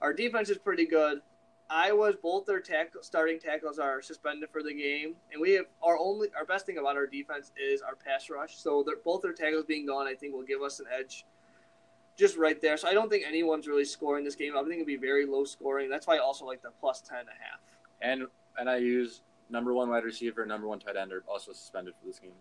[0.00, 1.20] Our defense is pretty good.
[1.70, 2.62] Iowa's both their
[3.00, 6.78] starting tackles are suspended for the game, and we have our only our best thing
[6.78, 8.56] about our defense is our pass rush.
[8.56, 11.24] So both their tackles being gone, I think, will give us an edge,
[12.18, 12.76] just right there.
[12.76, 14.54] So I don't think anyone's really scoring this game.
[14.56, 15.88] I think it'll be very low scoring.
[15.88, 17.60] That's why I also like the plus ten and a half.
[18.02, 18.26] And
[18.58, 22.06] and I use number one wide receiver, number one tight end are also suspended for
[22.06, 22.32] this game.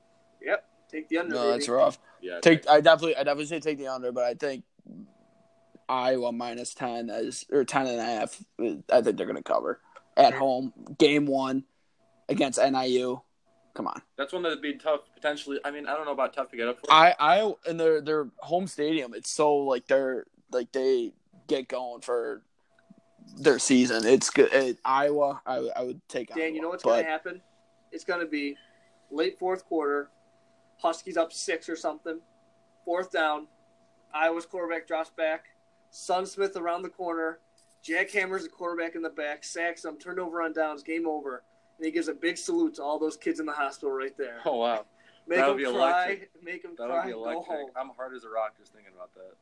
[0.41, 1.35] Yep, take the under.
[1.35, 1.51] No, baby.
[1.51, 1.99] that's rough.
[2.21, 2.39] Yeah.
[2.41, 4.63] Take I definitely I definitely say take the under, but I think
[5.87, 8.43] Iowa minus ten as or ten and a half.
[8.91, 9.79] I think they're gonna cover
[10.15, 10.73] at home.
[10.97, 11.65] Game one
[12.27, 13.21] against NIU.
[13.75, 15.59] Come on, That's one that'd be tough potentially.
[15.63, 16.91] I mean, I don't know about tough to get up for.
[16.91, 19.13] I I in their their home stadium.
[19.13, 21.13] It's so like they're like they
[21.47, 22.41] get going for
[23.37, 24.05] their season.
[24.05, 24.51] It's good.
[24.53, 25.41] It, Iowa.
[25.45, 26.29] I I would take.
[26.29, 27.41] Dan, Iowa, you know what's but going to happen?
[27.91, 28.55] It's going to be
[29.11, 30.09] late fourth quarter.
[30.77, 32.19] Huskies up six or something.
[32.85, 33.47] Fourth down.
[34.13, 35.45] Iowa's quarterback drops back.
[35.91, 37.39] Sutton Smith around the corner.
[37.81, 41.43] Jack hammers the quarterback in the back, sacks him, turnover on downs, game over.
[41.77, 44.39] And he gives a big salute to all those kids in the hospital right there.
[44.45, 44.85] Oh wow,
[45.27, 46.29] Make that them would be cry, electric.
[46.43, 47.45] make them that cry, would be go electric.
[47.47, 47.69] home.
[47.77, 49.33] I'm hard as a rock just thinking about that.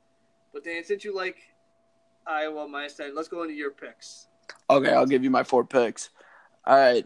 [0.54, 1.38] But Dan, since you like
[2.28, 4.28] Iowa minus 10, let's go into your picks.
[4.70, 6.10] Okay, I'll give you my four picks.
[6.66, 7.06] All right.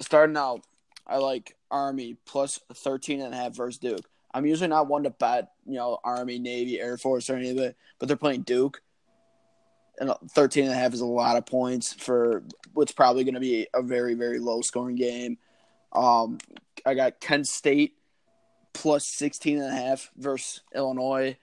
[0.00, 0.64] Starting out,
[1.06, 4.08] I like Army plus 13 and a half versus Duke.
[4.32, 7.58] I'm usually not one to bet, you know, Army, Navy, Air Force or any of
[7.58, 8.82] it, but they're playing Duke.
[9.98, 13.40] And 13 and a half is a lot of points for what's probably going to
[13.40, 15.38] be a very, very low scoring game.
[15.92, 16.38] Um,
[16.86, 17.94] I got Kent State
[18.74, 21.36] plus 16 and a half versus Illinois.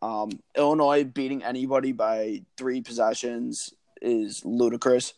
[0.00, 5.14] Um, Illinois beating anybody by three possessions is ludicrous.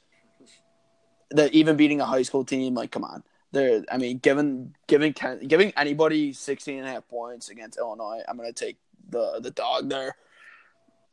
[1.32, 3.22] That even beating a high school team, like, come on.
[3.52, 5.12] There, I mean, giving giving
[5.46, 9.88] giving anybody 16 and a half points against Illinois, I'm gonna take the the dog
[9.90, 10.14] there.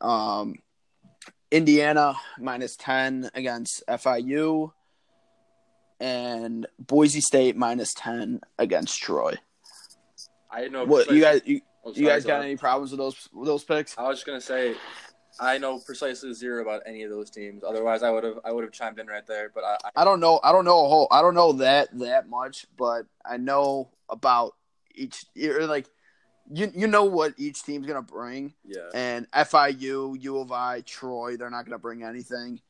[0.00, 0.54] Um,
[1.50, 4.72] Indiana minus 10 against FIU,
[6.00, 9.34] and Boise State minus 10 against Troy.
[10.50, 10.84] I know.
[10.84, 11.60] What you guys you,
[11.94, 13.96] you guys got any problems with those with those picks?
[13.98, 14.74] I was just gonna say,
[15.40, 17.62] I know precisely zero about any of those teams.
[17.64, 19.50] Otherwise, I would have I would have chimed in right there.
[19.54, 20.40] But I, I I don't know.
[20.42, 21.08] I don't know a whole.
[21.10, 24.54] I don't know that that much, but I know about
[24.94, 25.24] each.
[25.42, 25.88] Or like,
[26.52, 28.88] you you know what each team's gonna bring, yeah.
[28.94, 32.60] and FIU, U of I, Troy, they're not gonna bring anything.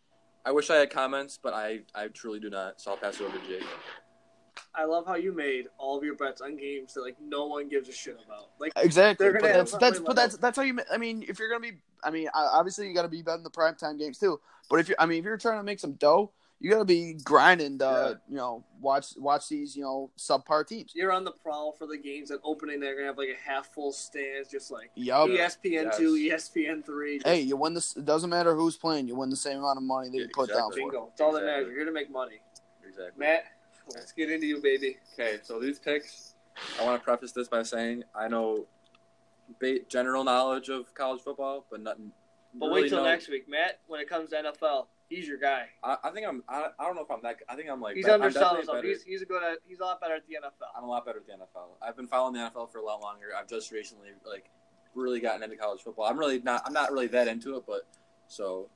[0.44, 2.80] I wish I had comments, but I I truly do not.
[2.80, 3.66] So I'll pass it over to Jake.
[4.78, 7.68] I love how you made all of your bets on games that like no one
[7.68, 8.50] gives a shit about.
[8.60, 9.30] Like Exactly.
[9.32, 10.78] But that's that's but that's that's how you.
[10.92, 13.50] I mean, if you're gonna be, I mean, obviously you got to be betting the
[13.50, 14.40] primetime games too.
[14.70, 16.84] But if you, I mean, if you're trying to make some dough, you got to
[16.84, 17.78] be grinding.
[17.78, 18.14] To, Yeah.
[18.28, 20.92] You know, watch watch these you know subpar teams.
[20.94, 23.72] you're on the prowl for the games that opening they're gonna have like a half
[23.74, 25.28] full stands, just like Yup.
[25.28, 27.20] ESPN two, ESPN three.
[27.24, 27.96] Hey, you win this.
[27.96, 29.08] It doesn't matter who's playing.
[29.08, 30.82] You win the same amount of money that you Yeah, put down exactly.
[30.82, 30.90] for.
[30.92, 31.08] bingo.
[31.12, 31.50] It's all that Exactly.
[31.52, 31.66] matters.
[31.68, 32.40] You're here to make money.
[32.86, 33.18] Exactly.
[33.18, 33.44] Matt,
[33.94, 34.98] let's get into you, baby.
[35.14, 36.34] Okay, so these picks,
[36.80, 38.66] I want to preface this by saying I know
[39.60, 42.12] ba- general knowledge of college football, but nothing.
[42.54, 43.80] But really wait till know- next week, Matt.
[43.86, 45.66] When it comes to NFL, he's your guy.
[45.82, 46.42] I, I think I'm.
[46.48, 47.36] I, I don't know if I'm that.
[47.48, 47.96] I think I'm like.
[47.96, 48.82] He's underselling himself.
[48.82, 49.42] He's he's a good.
[49.42, 50.68] At, he's a lot better at the NFL.
[50.76, 51.68] I'm a lot better at the NFL.
[51.82, 53.26] I've been following the NFL for a lot longer.
[53.38, 54.50] I've just recently like
[54.94, 56.06] really gotten into college football.
[56.06, 56.62] I'm really not.
[56.66, 57.86] I'm not really that into it, but
[58.26, 58.68] so.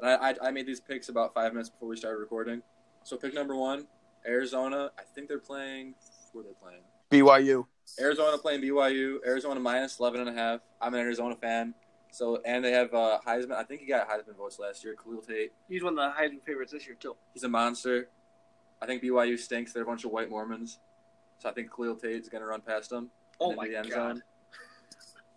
[0.00, 2.62] And I, I I made these picks about five minutes before we started recording.
[3.02, 3.86] So pick number one,
[4.26, 4.90] Arizona.
[4.98, 5.94] I think they're playing.
[6.32, 6.82] Who are they playing?
[7.10, 7.66] BYU.
[8.00, 9.18] Arizona playing BYU.
[9.26, 10.60] Arizona minus 11 and a half.
[10.80, 11.74] I'm an Arizona fan.
[12.10, 13.52] So and they have uh, Heisman.
[13.52, 14.94] I think he got Heisman votes last year.
[14.94, 15.52] Khalil Tate.
[15.68, 17.14] He's one of the Heisman favorites this year too.
[17.34, 18.08] He's a monster.
[18.80, 19.72] I think BYU stinks.
[19.72, 20.78] They're a bunch of white Mormons.
[21.38, 23.10] So I think Khalil Tate's going to run past them.
[23.40, 24.16] Oh my the end god!
[24.16, 24.22] zone.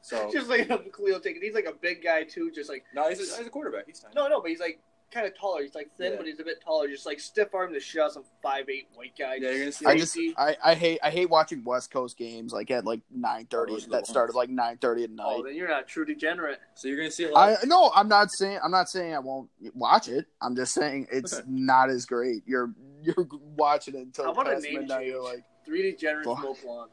[0.02, 2.50] So Just like Khalil Tate, He's like a big guy too.
[2.52, 3.86] Just like no, he's a, he's a quarterback.
[3.86, 4.12] He's fine.
[4.16, 4.80] no, no, but he's like
[5.12, 5.62] kind of taller.
[5.64, 6.18] He's like thin, Yeah.
[6.18, 6.88] but he's a bit taller.
[6.88, 9.36] Just like stiff arm the shit out some five eight white guy.
[9.36, 9.86] Yeah, you're gonna see.
[9.86, 13.46] I just I, I hate I hate watching West Coast games like at like nine
[13.46, 14.10] thirty Those that ones.
[14.10, 15.26] started like nine thirty at night.
[15.28, 16.60] Oh, then you're not a true degenerate.
[16.76, 17.58] so you're gonna see a lot.
[17.62, 20.26] I no, I'm not saying I'm not saying I won't watch it.
[20.42, 21.46] I'm just saying it's Okay.
[21.48, 22.44] not as great.
[22.46, 25.00] You're you're watching it until How about a past name midnight.
[25.00, 25.12] change?
[25.12, 26.42] You're like, Three degenerates Fuck.
[26.44, 26.90] mow lawn.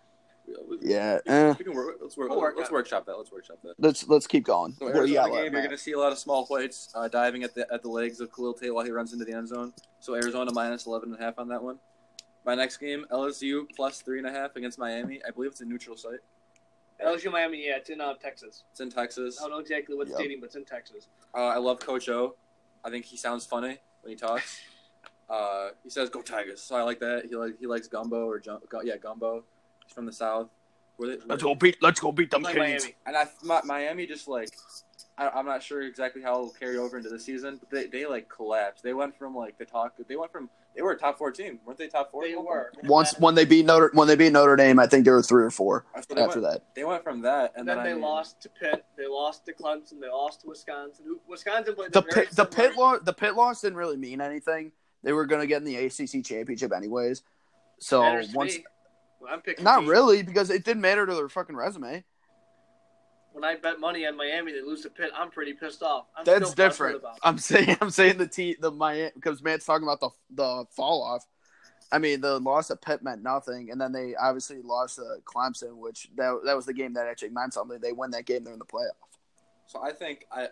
[0.80, 1.54] Yeah, eh.
[1.58, 1.96] We can work.
[2.00, 2.30] Let's work.
[2.30, 3.16] We'll work let's workshop that.
[3.16, 3.74] Let's workshop that.
[3.78, 4.74] let's let's keep going.
[4.78, 6.46] So What you Arizona got game, left, you're going to see a lot of small
[6.46, 9.24] whites uh, diving at the at the legs of Khalil Tate while he runs into
[9.24, 9.72] the end zone.
[10.00, 11.78] So Arizona minus 11 and a half on that one.
[12.44, 15.20] My next game, LSU plus three and a half against Miami.
[15.26, 16.20] I believe it's a neutral site.
[17.04, 18.62] LSU Miami, yeah, it's in uh, Texas.
[18.70, 19.38] It's in Texas.
[19.40, 20.16] I don't know exactly what Yep.
[20.16, 21.08] stadium, but it's in Texas.
[21.34, 22.36] Uh, I love Coach O.
[22.84, 24.60] I think he sounds funny when he talks.
[25.28, 27.24] Uh, he says "Go Tigers," so I like that.
[27.28, 29.42] He like he likes gumbo or jum- gu- yeah gumbo.
[29.86, 30.48] He's from the south.
[30.96, 32.84] Where they, Let's go beat let's go beat them Like Kings.
[32.84, 32.94] Miami.
[33.06, 34.48] And I Mi- Miami just like
[35.18, 38.06] I, I'm not sure exactly how it'll carry over into the season, but they, they
[38.06, 38.82] like collapsed.
[38.82, 39.92] They went from like the talk.
[40.08, 41.88] They went from they were a top four team, weren't they?
[41.88, 42.22] Top four.
[42.26, 42.72] They were.
[42.84, 45.44] Once when they beat Notre when they beat Notre Dame, I think they were three
[45.44, 46.52] or four oh, That's what they after went.
[46.54, 46.74] that.
[46.74, 48.84] They went from that, and And then then, they I mean, lost to Pitt.
[48.96, 50.00] They lost to Clemson.
[50.00, 51.18] They lost to Wisconsin.
[51.28, 52.68] Wisconsin played The them very pit the similar.
[52.70, 54.72] pit loss the pit loss didn't really mean anything.
[55.02, 57.22] They were going to get in the ACC championship anyways.
[57.80, 58.64] So once me.
[59.26, 62.04] When I'm picking not teams, really because it didn't matter to their fucking resume.
[63.32, 65.10] When I bet money on Miami, they lose to Pitt.
[65.16, 66.06] I'm pretty pissed off.
[66.16, 66.98] I'm That's different.
[66.98, 67.18] About.
[67.24, 71.02] I'm saying I'm saying the T the Miami because Matt's talking about the the fall
[71.02, 71.26] off.
[71.90, 75.76] I mean, the loss at Pitt meant nothing, and then they obviously lost to Clemson,
[75.76, 77.80] which that that was the game that actually meant something.
[77.80, 78.90] They win that game, they're in the playoff.
[79.66, 80.50] So I think I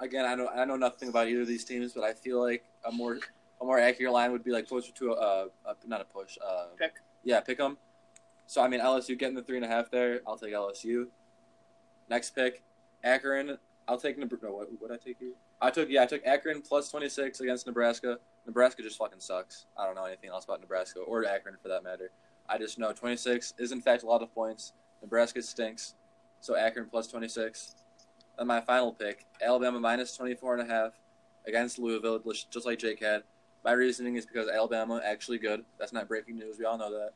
[0.00, 2.62] again I know I know nothing about either of these teams, but I feel like
[2.86, 3.18] a more
[3.60, 6.38] a more accurate line would be like closer to a, a not a push.
[6.44, 6.92] Uh, Pick.
[7.24, 7.78] Yeah, pick them.
[8.52, 10.20] So I mean LSU getting the three and a half there.
[10.26, 11.06] I'll take LSU.
[12.10, 12.62] Next pick,
[13.02, 13.56] Akron.
[13.88, 14.44] I'll take Nebraska.
[14.44, 15.34] No, what what I take you?
[15.62, 18.18] I took yeah I took Akron plus twenty six against Nebraska.
[18.44, 19.64] Nebraska just fucking sucks.
[19.74, 22.10] I don't know anything else about Nebraska or Akron for that matter.
[22.46, 24.74] I just know twenty six is in fact a lot of points.
[25.00, 25.94] Nebraska stinks.
[26.42, 27.74] So Akron plus twenty six.
[28.36, 30.92] And my final pick, Alabama minus 24 and a half
[31.46, 33.22] against Louisville, just like Jake had.
[33.64, 35.64] My reasoning is because Alabama actually good.
[35.78, 36.58] That's not breaking news.
[36.58, 37.12] We all know that.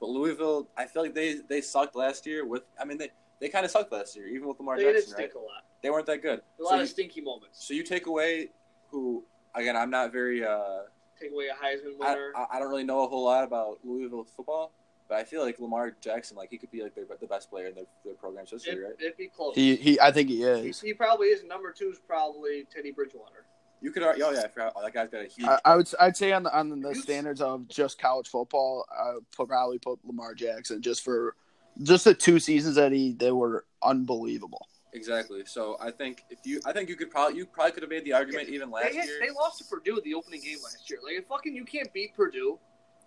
[0.00, 2.46] But Louisville, I feel like they they sucked last year.
[2.46, 4.96] With I mean they they kind of sucked last year, even with Lamar They did
[4.96, 5.34] Jackson, right?
[5.34, 5.64] a lot.
[5.82, 6.38] They weren't that good.
[6.38, 7.64] A So lot you, of stinky moments.
[7.66, 8.50] so you take away
[8.90, 9.76] who again?
[9.76, 10.44] I'm not very.
[10.44, 10.80] Uh,
[11.20, 12.32] Take away a Heisman I, winner.
[12.34, 14.72] I I don't really know a whole lot about Louisville football,
[15.08, 17.68] but I feel like Lamar Jackson, like he could be like their, the best player
[17.68, 18.94] in their, their program's history, if, right?
[18.98, 19.54] if he close.
[19.54, 20.80] He he, I think he He, is.
[20.80, 21.44] he probably is.
[21.44, 23.43] Number two is probably Teddy Bridgewater.
[23.84, 24.72] You could, ar- oh yeah, I forgot.
[24.74, 25.46] Oh, that guy's got a huge.
[25.46, 29.12] I, I would I'd say on the on the standards of just college football, I
[29.14, 31.36] would probably put Lamar Jackson just for
[31.82, 34.66] just the two seasons that he they were unbelievable.
[34.94, 35.42] Exactly.
[35.44, 38.04] So I think if you, I think you could probably, you probably could have made
[38.04, 39.18] the argument even last They, had- year.
[39.20, 41.00] they lost to Purdue the opening game last year.
[41.04, 42.58] Like, if fucking you can't beat Purdue,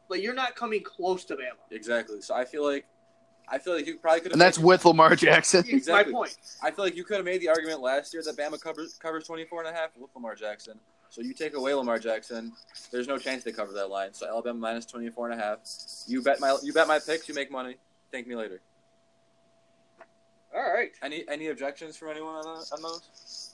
[0.09, 1.55] like you're not coming close to Bama.
[1.71, 2.21] Exactly.
[2.21, 2.85] So I feel like,
[3.49, 4.33] I feel like you probably could have.
[4.33, 5.63] And that's with Lamar Jackson.
[5.67, 6.11] Exactly.
[6.11, 6.35] my point.
[6.61, 9.25] I feel like you could have made the argument last year that Bama covers covers
[9.25, 10.79] 24 and a half with Lamar Jackson.
[11.09, 12.51] So you take away Lamar Jackson,
[12.91, 14.13] there's no chance they cover that line.
[14.13, 15.59] So Alabama minus 24 and a half.
[16.05, 17.77] You bet my, you bet my picks, you make money.
[18.11, 18.59] Thank me later.
[20.55, 20.91] All right.
[21.01, 23.53] Any any objections from anyone on, the- on those?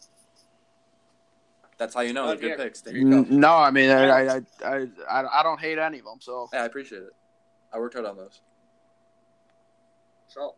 [1.78, 2.82] That's how you know None they're good picks.
[2.82, 3.26] There you go.
[3.30, 6.20] No, I mean I I, I I I don't hate any of them.
[6.22, 7.14] So Yeah, I appreciate it.
[7.74, 8.42] I worked hard on those.
[10.34, 10.56] So,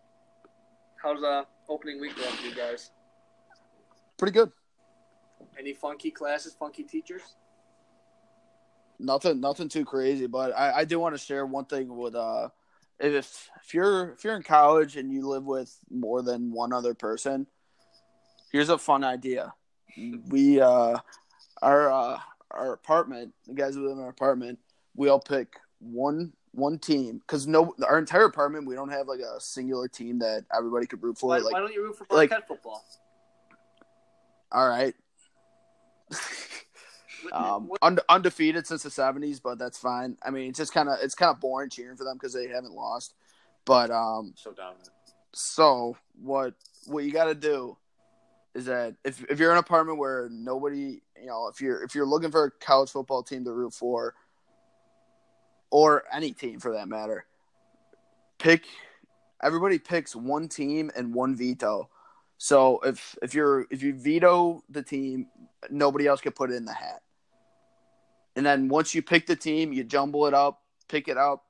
[1.03, 2.91] how's uh opening week going for you guys?
[4.17, 4.49] pretty good.
[5.59, 7.21] Any funky classes, funky teachers?
[8.97, 12.47] Nothing, nothing too crazy, but I, I do want to share one thing with uh,
[13.01, 16.93] if if you're if you're in college and you live with more than one other
[16.93, 17.45] person,
[18.53, 19.53] here's a fun idea.
[20.29, 20.99] We uh,
[21.61, 22.19] our uh,
[22.51, 24.57] our apartment, the guys who live in our apartment,
[24.95, 29.19] we all pick one one team because no, our entire apartment we don't have like
[29.19, 31.29] a singular team that everybody could root for.
[31.29, 32.83] Why, like, why don't you root for like- football?
[34.51, 34.93] all right,
[37.33, 40.17] um, unde- undefeated since the seventies, but that's fine.
[40.23, 42.47] I mean, it's just kind of it's kind of boring cheering for them because they
[42.47, 43.13] haven't lost.
[43.65, 44.89] But um, So dominant.
[45.33, 46.53] so what
[46.85, 47.77] what you got to do
[48.53, 51.95] is that if if you're in an apartment where nobody, you know, if you're if
[51.95, 54.13] you're looking for a college football team to root for,
[55.71, 57.25] or any team for that matter,
[58.39, 58.65] pick.
[59.43, 61.89] Everybody picks one team and one veto.
[62.37, 65.27] So if if you're if you veto the team,
[65.69, 67.01] nobody else can put it in the hat.
[68.35, 71.45] And then once you pick the team, you jumble it up, pick it up,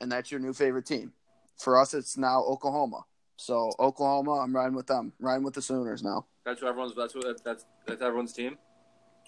[0.00, 1.12] and that's your new favorite team.
[1.58, 3.04] For us, it's now Oklahoma.
[3.36, 5.12] So Oklahoma, I'm riding with them.
[5.18, 6.26] riding with the Sooners now.
[6.44, 6.94] That's what everyone's.
[6.94, 8.58] That's what that's that's everyone's team.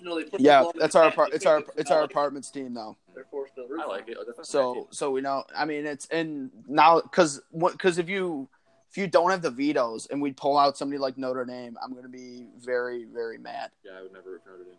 [0.00, 2.96] No, they put Yeah, that's the our apart- it's our it's our apartments team now.
[3.14, 3.80] They're forced to roof.
[3.82, 4.16] I like it.
[4.42, 5.44] So so we know.
[5.56, 8.48] I mean, it's and now because because if you
[8.90, 11.92] if you don't have the vetoes and we pull out somebody like Notre Dame, I'm
[11.92, 13.70] going to be very very mad.
[13.84, 14.74] Yeah, I would never root for Notre Dame.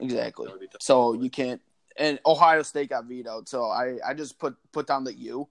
[0.00, 0.46] Exactly.
[0.46, 0.82] That would be tough.
[0.82, 1.60] So you can't.
[1.98, 5.48] And Ohio State got vetoed, so I I just put put down the U.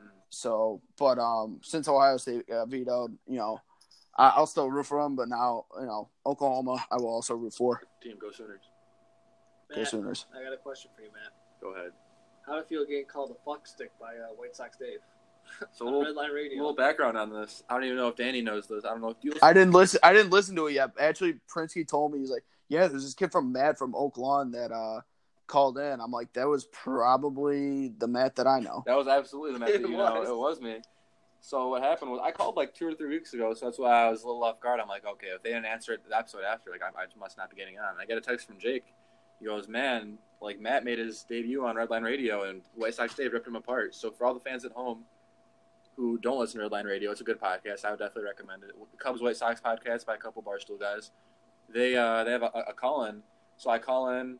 [0.00, 0.08] Mm.
[0.30, 3.60] So, but um, since Ohio State got vetoed, you know,
[4.16, 5.14] I, I'll still root for them.
[5.14, 7.82] But now, you know, Oklahoma, I will also root for.
[8.02, 8.62] team go Sooners.
[9.74, 10.26] Go Sooners.
[10.38, 11.32] I got a question for you, Matt.
[11.60, 11.92] Go ahead.
[12.46, 14.98] How do you feel getting called a fuck stick by uh, White Sox Dave
[15.72, 16.56] So a little, Red Line a Radio?
[16.58, 17.62] little background on this.
[17.68, 18.84] I don't even know if Danny knows this.
[18.84, 19.32] I don't know if you.
[19.42, 20.00] I didn't listen.
[20.02, 20.90] I didn't listen to it yet.
[20.98, 24.50] Actually, Prinsky told me he's like, yeah, there's this kid from Matt from Oak Lawn
[24.52, 25.00] that uh
[25.46, 26.00] called in.
[26.00, 28.82] I'm like, that was probably the Matt that I know.
[28.86, 30.28] That was absolutely the Matt It you know, was.
[30.28, 30.80] it was me.
[31.40, 34.04] So what happened was I called like two or three weeks ago, so that's why
[34.06, 34.78] I was a little off guard.
[34.80, 37.36] I'm like, okay, if they didn't answer it the episode after, like I, I must
[37.36, 37.96] not be getting on.
[38.00, 38.84] I get a text from Jake.
[39.42, 43.32] He goes, man, like Matt made his debut on Redline Radio, and White Sox Dave
[43.32, 43.94] ripped him apart.
[43.94, 45.04] So for all the fans at home
[45.96, 47.84] who don't listen to Redline Radio, it's a good podcast.
[47.84, 48.70] I would definitely recommend it.
[48.78, 51.10] The Cubs White Sox podcast by a couple Barstool guys.
[51.68, 53.22] They uh, they have a, a call in,
[53.56, 54.38] so I call in,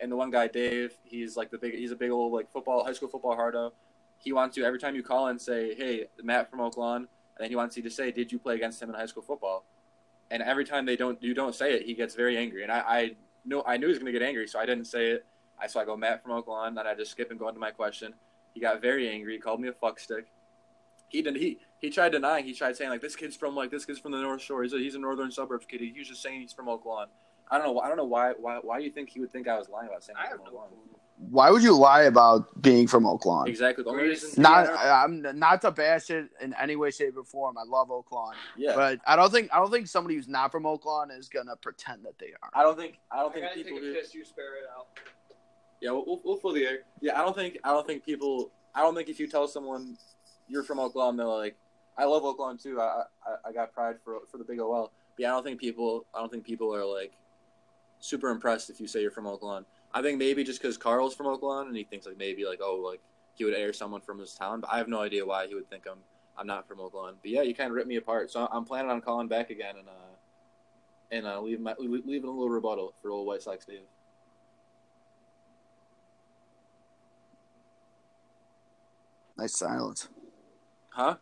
[0.00, 2.84] and the one guy Dave, he's like the big, he's a big old like football
[2.84, 3.72] high school football hardo
[4.24, 7.08] he wants you every time you call in say, "Hey, Matt from Oak Lawn," and
[7.38, 9.64] then he wants you to say, "Did you play against him in high school football?"
[10.30, 12.62] And every time they don't, you don't say it, he gets very angry.
[12.62, 14.86] And I, I know, I knew he was going to get angry, so I didn't
[14.86, 15.26] say it.
[15.60, 17.60] I so I go Matt from Oak Lawn, then I just skip and go into
[17.60, 18.12] my question.
[18.54, 19.34] He got very angry.
[19.34, 20.26] He called me a fuck stick.
[21.08, 21.40] He didn't.
[21.40, 22.44] He he tried denying.
[22.44, 24.62] He tried saying like this kid's from like this kid's from the North Shore.
[24.62, 25.80] He's a, he's a northern suburbs kid.
[25.80, 27.06] He was just saying he's from Oak Lawn.
[27.50, 27.80] I don't know.
[27.80, 28.32] I don't know why.
[28.32, 28.58] Why?
[28.62, 30.40] Why do you think he would think I was lying about saying I he's have
[30.40, 30.60] no clue.
[31.16, 33.46] Why would you lie about being from Oak Lawn?
[33.48, 33.84] Exactly.
[33.84, 34.42] The only reason.
[34.42, 37.56] Not, I- I'm not to bash it in any way, shape, or form.
[37.56, 38.74] I love Oak Lawn, Yeah.
[38.74, 41.56] but I don't think I don't think somebody who's not from Oak Lawn is gonna
[41.56, 42.50] pretend that they are.
[42.52, 42.98] I don't think.
[43.12, 43.78] I don't I think people.
[43.80, 44.14] take a piss.
[44.14, 44.86] You spare it out.
[45.80, 46.78] Yeah, we'll, we'll, we'll fill the air.
[47.00, 48.50] Yeah, I don't think I don't think people.
[48.74, 49.96] I don't think if you tell someone
[50.48, 51.56] you're from Oak Lawn, they're like,
[51.96, 52.80] I love Oak Lawn too.
[52.80, 54.90] I, I I got pride for for the big OL.
[55.16, 56.06] But yeah, I don't think people.
[56.12, 57.12] I don't think people are like
[58.00, 59.64] super impressed if you say you're from Oak Lawn.
[59.94, 62.58] I think maybe just because Carl's from Oak Lawn and he thinks like maybe like
[62.60, 63.00] oh like
[63.34, 64.60] he would air someone from his town.
[64.60, 65.98] But I have no idea why he would think I'm
[66.36, 67.14] I'm not from Oak Lawn.
[67.22, 68.30] But yeah, you kind of ripped me apart.
[68.32, 70.14] So I'm planning on calling back again and uh
[71.12, 73.82] and uh leaving my leaving a little rebuttal for old White Sox Dave.
[79.36, 80.08] Nice silence.
[80.90, 81.16] Huh?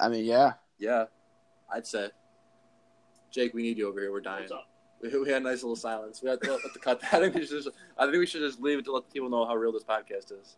[0.00, 0.54] I mean, yeah.
[0.78, 1.04] Yeah,
[1.72, 2.10] I'd say.
[3.30, 4.10] Jake, we need you over here.
[4.10, 4.48] We're dying.
[5.00, 5.20] What's up?
[5.20, 6.22] We, we had a nice little silence.
[6.22, 7.14] We had to, let to cut that.
[7.14, 7.68] I think we should just.
[7.98, 10.32] I think we should just leave it to let people know how real this podcast
[10.38, 10.56] is.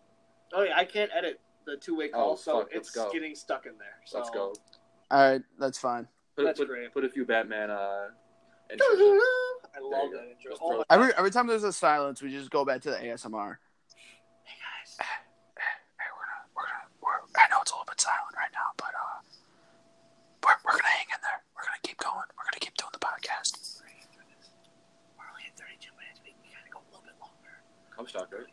[0.53, 3.11] Oh yeah, I can't edit the two-way call, Oh, so fuck, it's go.
[3.13, 3.97] getting stuck in there.
[4.05, 4.19] So.
[4.19, 4.53] Let's go.
[5.11, 6.09] All right, that's fine.
[6.37, 6.93] Put, That's put, great.
[6.93, 7.71] Put a few Batman.
[7.71, 8.09] Uh,
[8.73, 10.57] I love that intro.
[10.61, 13.57] Oh it- Every every time there's a silence, we just go back to the ASMR.
[14.45, 14.97] Hey guys.
[16.01, 18.73] Hey, we're gonna, we're gonna, we're, I know it's a little bit silent right now,
[18.77, 19.21] but uh,
[20.43, 21.39] we're, we're gonna hang in there.
[21.55, 22.27] We're gonna keep going.
[22.35, 23.79] We're gonna keep doing the podcast.
[25.21, 26.19] We're only at 32 minutes.
[26.25, 27.55] We, we gotta go a little bit longer.
[27.95, 28.47] Cubs talk, right?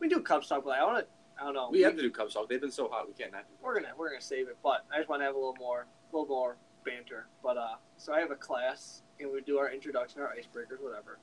[0.00, 1.06] We do Cubs talk, but I want to.
[1.40, 1.68] I don't know.
[1.70, 2.48] We have to do Cubs talk.
[2.48, 3.06] They've been so hot.
[3.08, 3.54] We can't not do.
[3.62, 5.86] We're gonna we're gonna save it, but I just want to have a little more,
[6.12, 7.26] a little more banter.
[7.42, 11.18] But uh, so I have a class, and we do our introduction, our icebreakers, whatever.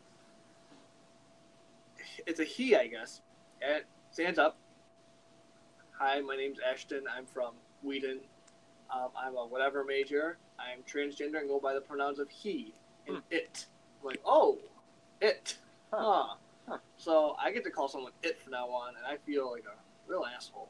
[2.25, 3.21] It's a he, I guess.
[3.62, 4.58] And stands up.
[5.99, 7.04] Hi, my name's Ashton.
[7.15, 8.19] I'm from Wheaton.
[8.93, 10.38] Um, I'm a whatever major.
[10.58, 12.73] I'm transgender and go by the pronouns of he
[13.08, 13.21] and Hmm.
[13.30, 13.65] it.
[14.02, 14.58] I'm like, oh,
[15.21, 15.58] it.
[15.91, 16.23] Huh.
[16.23, 16.36] Huh.
[16.69, 16.77] Huh.
[16.97, 19.75] So I get to call someone it from now on, and I feel like a
[20.10, 20.69] real asshole.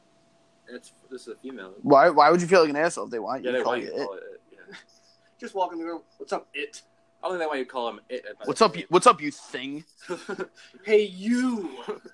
[0.68, 1.74] It's this is a female.
[1.82, 3.76] Why why would you feel like an asshole if they want you Yeah, to call
[3.76, 4.06] you you it?
[4.06, 4.22] call it.
[4.34, 4.76] it, Yeah.
[5.40, 6.02] Just walk in the room.
[6.18, 6.82] What's up, it?
[7.22, 8.24] I don't think they want you to call him it.
[8.44, 8.76] What's up?
[8.76, 9.84] You, what's up, you thing?
[10.84, 11.70] Hey, you.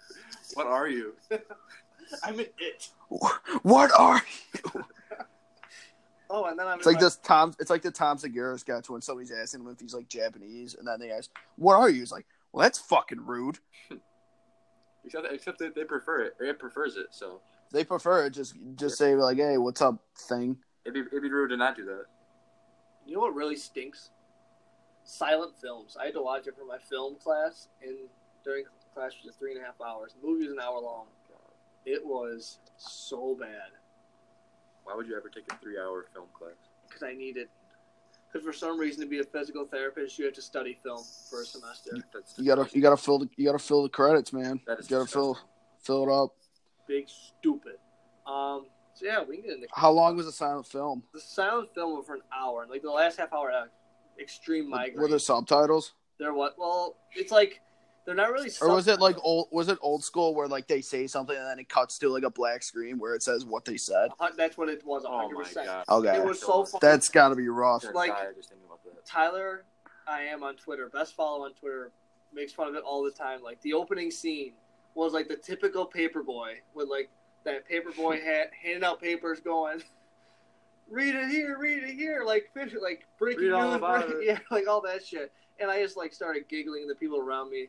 [0.54, 1.14] what are you?
[2.24, 2.88] I'm an it.
[3.62, 4.22] What are?
[4.54, 4.84] You?
[6.28, 6.78] Oh, and then I'm.
[6.78, 7.54] It's like my- this Tom.
[7.60, 10.86] It's like the Tom Segura sketch when somebody's asking him if he's like Japanese, and
[10.86, 13.58] then they ask, "What are you?" He's like, "Well, that's fucking rude."
[15.04, 16.34] Except except that they prefer it.
[16.40, 17.06] Or it prefers it.
[17.10, 17.40] So
[17.70, 18.30] They prefer it.
[18.30, 21.76] Just just say like, "Hey, what's up, thing?" it'd be it'd be rude to not
[21.76, 22.06] do that.
[23.04, 24.10] You know what really stinks?
[25.04, 25.96] Silent films.
[26.00, 27.96] I had to watch it for my film class, and
[28.42, 30.14] during class was just three and a half hours.
[30.20, 31.06] The movie was an hour long.
[31.84, 33.70] It was so bad
[34.82, 36.56] Why would you ever take a three-hour film class?
[36.88, 37.46] because I needed.
[38.32, 41.42] Because for some reason, to be a physical therapist, you have to study film for
[41.42, 41.90] a semester.
[42.12, 44.60] That's You gotta you gotta fill the you gotta fill the credits, man.
[44.66, 45.50] That is you gotta fill disgusting.
[45.82, 46.34] fill it up.
[46.88, 47.76] Big stupid.
[48.26, 48.66] Um.
[48.94, 51.02] So yeah, we can get into How long was the silent film?
[51.12, 53.50] the silent film was for an hour, and like the last half hour,
[54.20, 55.00] extreme migraine.
[55.00, 55.92] Were there subtitles?
[56.18, 56.54] They're what?
[56.58, 57.60] Well, it's like
[58.06, 58.50] they're not really.
[58.62, 59.48] Or was it like old?
[59.50, 62.22] Was it old school where like they say something and then it cuts to like
[62.22, 64.10] a black screen where it says what they said?
[64.20, 65.04] Uh, That's what it was.
[65.06, 65.84] Oh my god.
[65.88, 66.78] Okay, It was so funny.
[66.80, 67.84] that's got to be rough.
[67.92, 69.04] Like- tired just thinking about that.
[69.04, 69.64] Tyler,
[70.06, 70.88] I am on Twitter.
[70.88, 71.90] Best follow on Twitter.
[72.32, 73.42] Makes fun of it all the time.
[73.42, 74.52] Like the opening scene
[74.94, 77.10] was like the typical paper boy with like
[77.44, 79.82] that paper boy hat, handing out papers, going,
[80.90, 84.38] "Read it here, read it here," like fish, like breaking all news, about break- yeah,
[84.50, 85.32] like all that shit.
[85.58, 86.86] And I just like started giggling.
[86.86, 87.68] The people around me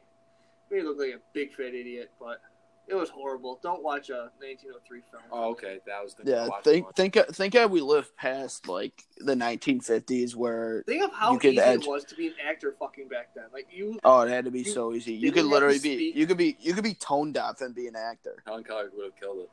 [0.70, 2.42] made me look like a big fat idiot, but
[2.88, 3.60] it was horrible.
[3.62, 5.24] Don't watch a 1903 film.
[5.32, 5.80] Oh, okay.
[5.86, 10.36] That was the Yeah, think think uh, think how we live past like the 1950s
[10.36, 13.10] where Think of how You could easy edge- it was to be an actor fucking
[13.10, 13.46] back then.
[13.52, 15.12] Like you, oh it had to be You- so easy.
[15.14, 17.34] you You could didn't have to literally be you could be you could be tone
[17.34, 18.42] deaf and be an actor.
[18.46, 19.50] Helen Keller would have killed it.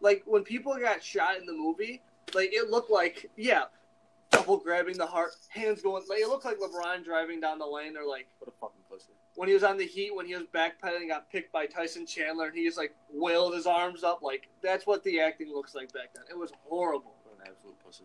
[0.00, 2.02] like when people got shot in the movie,
[2.34, 3.64] like it looked like yeah,
[4.32, 6.02] double grabbing the heart, hands going.
[6.08, 8.77] Like it looked like LeBron driving down the lane, They're like What the fucking pussy.
[9.38, 12.46] When he was on the Heat when he was backpedaling, got picked by Tyson Chandler,
[12.46, 14.20] and he just like wailed his arms up.
[14.20, 16.24] Like that's what the acting looks like back then.
[16.28, 17.14] It was horrible.
[17.22, 18.02] What an absolute pussy.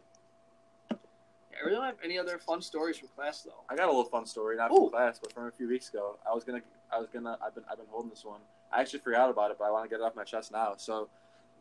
[0.91, 3.63] Yeah, I really don't have any other fun stories from class though.
[3.67, 4.75] I got a little fun story, not Ooh.
[4.75, 6.19] from class, but from a few weeks ago.
[6.29, 6.61] I was gonna,
[6.91, 8.41] I was gonna, I've been, I've been holding this one.
[8.71, 10.75] I actually forgot about it, but I want to get it off my chest now.
[10.77, 11.09] So,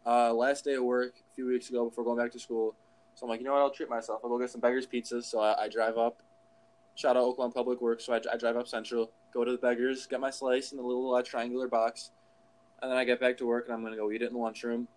[0.05, 2.75] uh, last day of work a few weeks ago before going back to school,
[3.15, 4.21] so I'm like, you know what, I'll treat myself.
[4.23, 5.25] I'll go get some Beggars Pizzas.
[5.25, 6.19] So I, I drive up.
[6.95, 8.05] Shout out Oak Lawn Public Works.
[8.07, 10.85] So I, I drive up Central, go to the Beggars, get my slice in the
[10.85, 12.11] little uh, triangular box,
[12.81, 14.39] and then I get back to work and I'm gonna go eat it in the
[14.39, 14.89] lunchroom.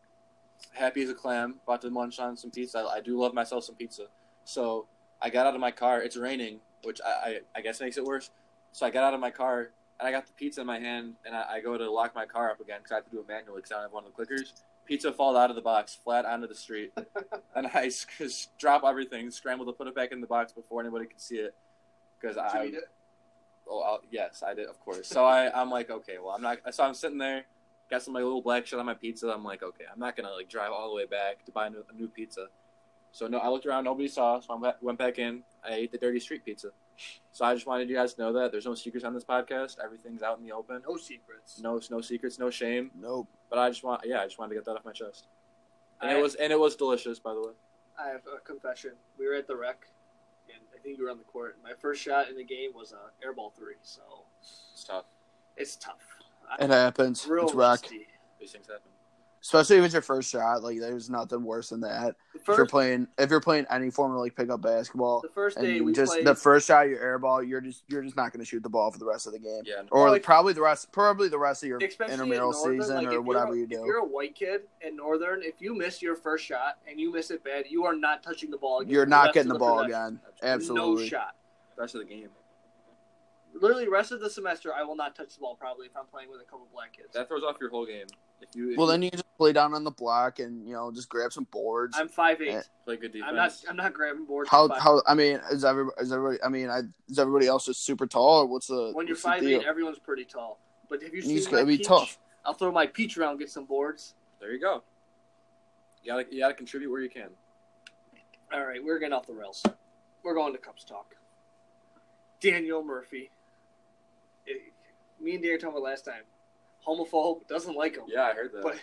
[0.72, 2.80] Happy as a clam, about to munch on some pizza.
[2.80, 4.08] I, I do love myself some pizza.
[4.44, 4.88] So
[5.22, 6.02] I got out of my car.
[6.02, 8.32] It's raining, which I, I, I guess makes it worse.
[8.72, 11.14] So I got out of my car and I got the pizza in my hand,
[11.26, 13.20] and I, I go to lock my car up again because I have to do
[13.22, 14.52] it manually because I don't have one of the clickers.
[14.86, 16.92] Pizza falls out of the box, flat onto the street,
[17.56, 17.86] and I
[18.20, 21.38] s- drop everything, scramble to put it back in the box before anybody can see
[21.38, 21.56] it.
[22.34, 22.76] Because I, eat
[23.70, 25.08] oh I'll, yes, I did, of course.
[25.08, 26.58] So I, I'm like, okay, well, I'm not.
[26.74, 27.44] So I'm sitting there,
[27.90, 29.30] got some like little black shit on my pizza.
[29.30, 31.70] I'm like, okay, I'm not gonna like drive all the way back to buy a
[31.70, 32.48] new, a new pizza.
[33.12, 35.44] So no, I looked around, nobody saw, so I went- went back in.
[35.64, 36.72] I ate the dirty street pizza.
[37.32, 39.78] So I just wanted you guys to know that there's no secrets on this podcast.
[39.84, 40.82] Everything's out in the open.
[40.88, 41.62] No secrets.
[41.62, 42.92] No, no secrets, no shame.
[43.00, 43.28] Nope.
[43.50, 45.28] But I just want, yeah, I just wanted to get that off my chest.
[46.02, 47.54] And I- it was, and it was delicious, by the way.
[47.98, 48.92] I have a confession.
[49.18, 49.95] We were at the rec, and I
[50.86, 51.58] think you were on the court.
[51.64, 54.02] My first shot in the game was a airball three, so
[54.74, 55.06] It's tough.
[55.58, 56.02] it's tough.
[56.60, 57.26] It happens.
[57.28, 57.82] Real it's rock.
[57.82, 58.08] rusty.
[58.40, 58.92] These things happen.
[59.46, 60.64] Especially if it's your first shot.
[60.64, 62.16] Like there's nothing worse than that.
[62.34, 65.58] The if you're playing if you're playing any form of like pickup basketball the first
[65.58, 66.26] and day you we just played.
[66.26, 68.90] the first shot your air ball, you're just you're just not gonna shoot the ball
[68.92, 69.62] for the rest of the game.
[69.64, 69.84] Yeah.
[69.92, 72.96] Or Like- probably the rest probably the rest of your especially in intramural Northern, season
[72.96, 73.84] like, or if whatever you're, If do.
[73.86, 77.30] you're a white kid in Northern, if you miss your first shot and you miss
[77.30, 78.92] it bad, you are not touching the ball again.
[78.92, 80.06] You're for the not getting of the ball possession.
[80.06, 80.20] again.
[80.42, 81.08] Absolutely, no Absolutely.
[81.08, 81.36] shot.
[81.78, 82.30] Rest of the game.
[83.60, 86.30] Literally, rest of the semester, I will not touch the ball probably if I'm playing
[86.30, 87.14] with a couple black kids.
[87.14, 88.06] That throws off your whole game.
[88.42, 90.74] If you, if Well, you then you just play down on the block and you
[90.74, 91.96] know just grab some boards.
[91.98, 92.50] I'm five eight.
[92.50, 93.30] Eh, play good defense.
[93.30, 93.54] I'm not.
[93.70, 94.50] I'm not grabbing boards.
[94.50, 97.86] How how I mean is everybody is everybody I mean I, is everybody else just
[97.86, 100.60] super tall or what's the when you're five eight, everyone's pretty tall.
[100.90, 102.20] But if you You see just my gotta be peach, tough.
[102.46, 104.16] I'll throw my peach around, get some boards.
[104.40, 104.84] There you go.
[106.04, 107.30] You gotta, you gotta contribute where you can.
[108.54, 109.64] All right, we're getting off the rails.
[110.24, 111.16] We're going to Cubs talk.
[112.40, 113.32] Daniel Murphy.
[114.46, 114.74] It-
[115.20, 116.24] me and Darren talked about last time.
[116.86, 118.62] Homophobe doesn't like him, Yeah, I heard that.
[118.62, 118.80] but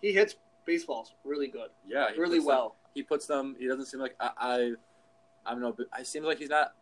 [0.00, 2.76] he hits baseballs really good, yeah, really puts them- well.
[2.94, 3.56] he puts them.
[3.58, 4.30] He doesn't seem like I.
[4.36, 4.72] I,
[5.46, 5.72] I don't know.
[5.72, 6.74] But it seems like he's not.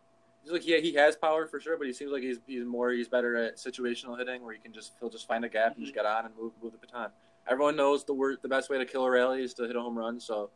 [0.42, 2.90] He's like yeah, he has power for sure, but he seems like he's he's more
[2.90, 5.84] he's better at situational hitting where he can just he'll just find a gap and
[5.84, 6.04] just mm-hmm.
[6.04, 7.10] get on and move move the baton.
[7.48, 9.80] Everyone knows the word the best way to kill a rally is to hit a
[9.80, 10.20] home run.
[10.20, 10.50] So,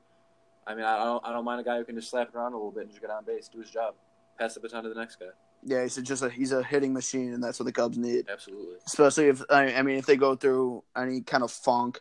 [0.67, 2.53] I mean, I don't I don't mind a guy who can just slap it around
[2.53, 3.95] a little bit and just get on base, do his job,
[4.39, 5.27] pass the baton to the next guy.
[5.63, 8.27] Yeah, he's just a he's a hitting machine and that's what the Cubs need.
[8.31, 8.77] Absolutely.
[8.87, 12.01] Especially if I, I mean if they go through any kind of funk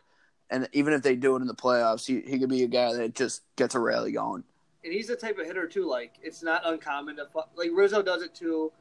[0.50, 2.92] and even if they do it in the playoffs, he, he could be a guy
[2.92, 4.42] that just gets a rally going.
[4.84, 5.88] And he's the type of hitter too.
[5.88, 8.72] Like it's not uncommon to like Rizzo does it too.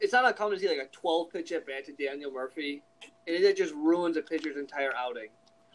[0.00, 2.82] It's not uncommon to see like a 12 pitch at bat to Daniel Murphy,
[3.26, 5.28] and it just ruins a pitcher's entire outing.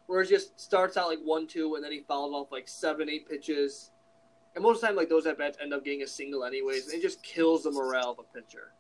[0.08, 3.28] Whereas just starts out like one two, and then he follows off like seven eight
[3.28, 3.92] pitches,
[4.56, 6.86] and most of the time like those at bats end up getting a single anyways,
[6.86, 8.74] and it just kills the morale of a pitcher.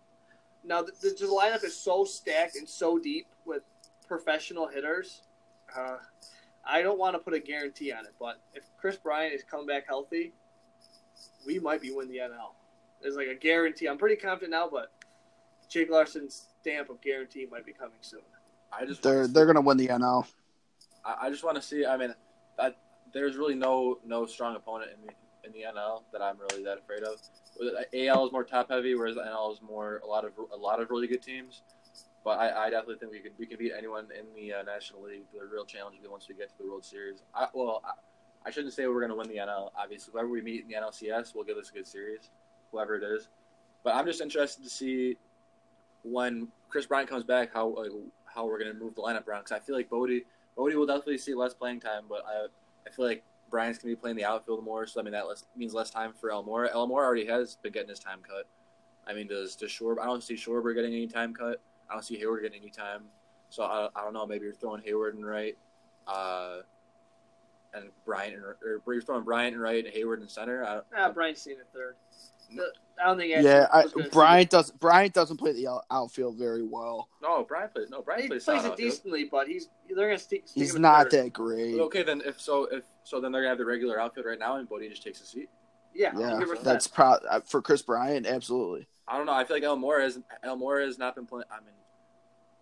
[0.64, 3.64] Now the, the, the lineup is so stacked and so deep with
[4.08, 5.24] professional hitters.
[5.76, 5.98] Uh,
[6.66, 9.68] I don't want to put a guarantee on it, but if Kris Bryant is coming
[9.68, 10.34] back healthy,
[11.46, 12.54] we might be winning the NL.
[13.02, 13.88] It's like a guarantee.
[13.88, 14.92] I'm pretty confident now, but
[15.70, 18.22] Jake Larson's stamp of guarantee might be coming soon.
[18.72, 20.26] I just They're they're gonna win the NL.
[21.04, 21.86] I, I just want to see.
[21.86, 22.14] I mean,
[22.58, 22.74] I,
[23.14, 25.14] there's really no no strong opponent in the
[25.44, 27.20] in the NL that I'm really that afraid of.
[27.94, 30.82] AL is more top heavy, whereas the NL is more a lot of a lot
[30.82, 31.62] of really good teams.
[32.24, 35.04] But I, I definitely think we can we can beat anyone in the uh, National
[35.04, 35.24] League.
[35.34, 37.24] The real challenge will be once we get to the World Series.
[37.36, 37.92] I, well, I,
[38.48, 39.70] I shouldn't say we're going to win the NL.
[39.78, 42.30] Obviously, whoever we meet in the NLCS will give us a good series,
[42.72, 43.28] whoever it is.
[43.84, 45.18] But I'm just interested to see
[46.04, 47.92] when Kris Bryant comes back how like,
[48.26, 49.42] how we're going to move the lineup around.
[49.42, 50.24] Because I feel like Bote
[50.56, 52.46] Bote will definitely see less playing time, but I
[52.88, 53.24] I feel like
[53.54, 54.88] Bryant's going to be playing the outfield more.
[54.88, 56.74] So I mean that less, means less time for Almora.
[56.74, 58.48] Almora already has been getting his time cut.
[59.06, 60.00] I mean, does does Schwarber?
[60.02, 61.62] I don't see Schwarber getting any time cut.
[61.88, 63.04] I don't see Heyward getting any time.
[63.50, 64.26] So I, I don't know.
[64.26, 65.56] Maybe you're throwing Heyward and right,
[66.08, 66.62] uh,
[67.76, 70.66] and Bryant and or you're throwing Bryant and right and Heyward in center.
[70.66, 71.96] I, ah, Bryant's seen it third.
[73.02, 73.34] I don't think.
[73.44, 74.72] Yeah, I, Bryant does.
[74.72, 77.10] Bryant doesn't play the outfield very well.
[77.22, 77.90] No, Bryant plays.
[77.90, 78.44] No, Bryant he plays.
[78.44, 80.44] plays it decently, but he's they're gonna stick.
[80.46, 81.80] stick he's not that great.
[81.80, 84.58] Okay, then if so, if so, then they're gonna have the regular outfield right now,
[84.58, 85.50] and Bote just takes a seat.
[85.94, 88.26] Yeah, yeah, that's pro uh, for Kris Bryant.
[88.26, 88.88] Absolutely.
[89.08, 89.34] I don't know.
[89.34, 91.46] I feel like Almora has Almora has not been playing.
[91.52, 91.74] I mean,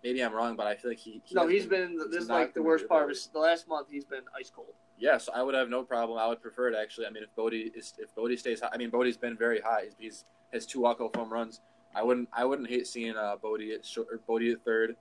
[0.04, 1.22] maybe I'm wrong, but I feel like he.
[1.24, 1.98] he no, he's been.
[1.98, 3.30] been this is like the worst part of his.
[3.32, 4.74] The last month, he's been ice cold.
[5.02, 6.20] Yes, I would have no problem.
[6.20, 7.08] I would prefer it actually.
[7.08, 9.86] I mean, if Bote is if Bote stays high, I mean, Bote's been very high.
[9.86, 11.60] He's, he's has two walk off home runs.
[11.95, 14.95] I wouldn't I wouldn't hate seeing uh, Bote at short, or Bote at third,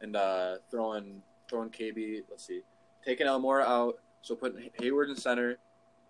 [0.00, 2.22] and uh, throwing throwing KB.
[2.28, 2.62] Let's see,
[3.04, 3.98] taking Almora out.
[4.22, 5.58] So putting Heyward in center,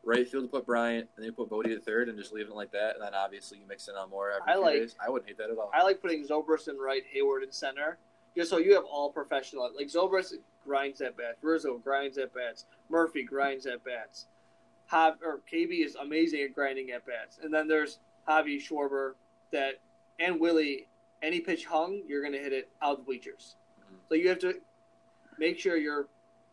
[0.03, 2.53] right field to put Bryant, and then you put Bote at third, and just leaving
[2.53, 2.95] it like that.
[2.95, 4.97] And then obviously you mix in Almora every I like, days.
[5.07, 5.70] I wouldn't hate that at all.
[5.74, 7.99] I like putting Zobrist in right, Heyward in center.
[8.35, 9.70] Just so you have all professional.
[9.76, 10.33] Like Zobrist
[10.64, 14.26] grinds at bats, Rizzo grinds at bats, Murphy grinds at bats.
[14.86, 19.12] Have or KB is amazing at grinding at bats, and then there's Javi Schwarber
[19.53, 19.80] that
[20.18, 20.86] and Willie.
[21.20, 23.57] Any pitch hung, you're gonna hit it out the bleachers.
[23.80, 23.97] Mm-hmm.
[24.09, 24.55] So you have to
[25.39, 26.09] make sure you're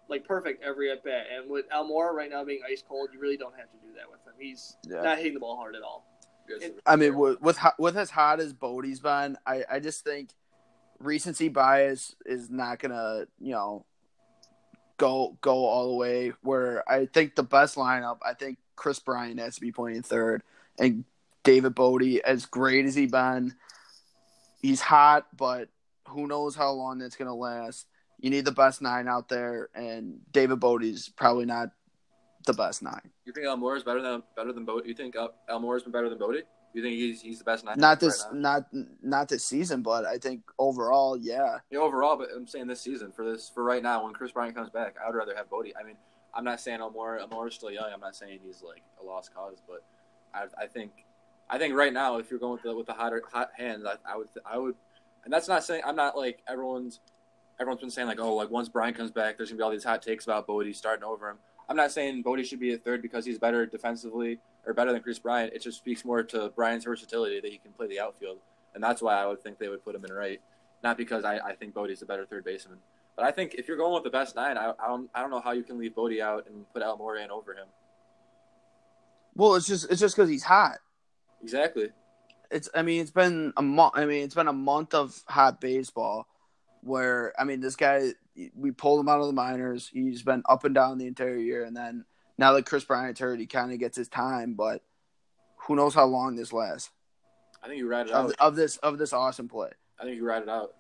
[0.10, 1.26] like perfect every at bat.
[1.34, 4.10] And with Almora right now being ice cold, you really don't have to do that
[4.10, 4.34] with him.
[4.40, 5.02] He's yeah.
[5.02, 6.06] not hitting the ball hard at all.
[6.86, 10.30] I mean, with with, with as hot as Bote's been, I, I just think
[11.00, 13.86] recency bias is not gonna you know
[14.98, 16.34] go go all the way.
[16.42, 20.44] Where I think the best lineup, I think Kris Bryant has to be playing third,
[20.80, 21.06] and
[21.44, 23.54] David Bote, as great as he been,
[24.62, 25.70] he's hot, but
[26.08, 27.88] who knows how long that's gonna last.
[28.20, 31.70] You need the best nine out there, and David Bote's probably not
[32.46, 33.12] the best nine.
[33.26, 34.86] You think Almora is better than better than Bote?
[34.86, 35.16] You think
[35.50, 36.44] Almora has been better than Bote?
[36.76, 37.80] You think he's he's the best nine?
[37.80, 38.66] Not this right not
[39.02, 41.60] not this season, but I think overall, yeah.
[41.72, 44.58] Yeah, overall, but I'm saying this season for this for right now when Kris Bryant
[44.58, 45.72] comes back, I would rather have Bote.
[45.80, 45.96] I mean,
[46.34, 47.94] I'm not saying Almora is still young.
[47.94, 49.84] I'm not saying he's like a lost cause, but
[50.34, 50.92] I I think
[51.50, 53.96] I think right now if you're going with the with the hotter hot hands, I,
[54.06, 54.76] I would I would,
[55.24, 57.00] and that's not saying I'm not like everyone's
[57.58, 59.86] everyone's been saying like oh like once Bryant comes back, there's gonna be all these
[59.86, 61.38] hot takes about Bote starting over him.
[61.70, 65.02] I'm not saying Bote should be a third because he's better defensively or better than
[65.02, 65.54] Kris Bryant.
[65.54, 68.40] It just speaks more to Bryant's versatility that he can play the outfield,
[68.74, 70.42] and that's why I would think they would put him in right,
[70.84, 72.80] not because I, I think Bote's a better third baseman.
[73.16, 75.32] But I think if you're going with the best nine, I, I don't I don't
[75.32, 77.68] know how you can leave Bote out and put Almora in over him.
[79.36, 80.80] Well, it's just it's just because he's hot.
[81.42, 81.90] Exactly.
[82.52, 83.94] It's I mean it's been a month.
[83.96, 86.28] I mean it's been a month of hot baseball
[86.82, 88.12] where I mean this guy
[88.56, 89.90] we pulled him out of the minors.
[89.94, 92.04] He's been up and down the entire year, and then
[92.38, 94.54] now that Kris Bryant's hurt, he kind of gets his time.
[94.54, 94.82] But
[95.68, 96.92] who knows how long this lasts?
[97.64, 99.72] I think you ride it of, out of this of this awesome play.
[100.00, 100.74] I think you ride it out.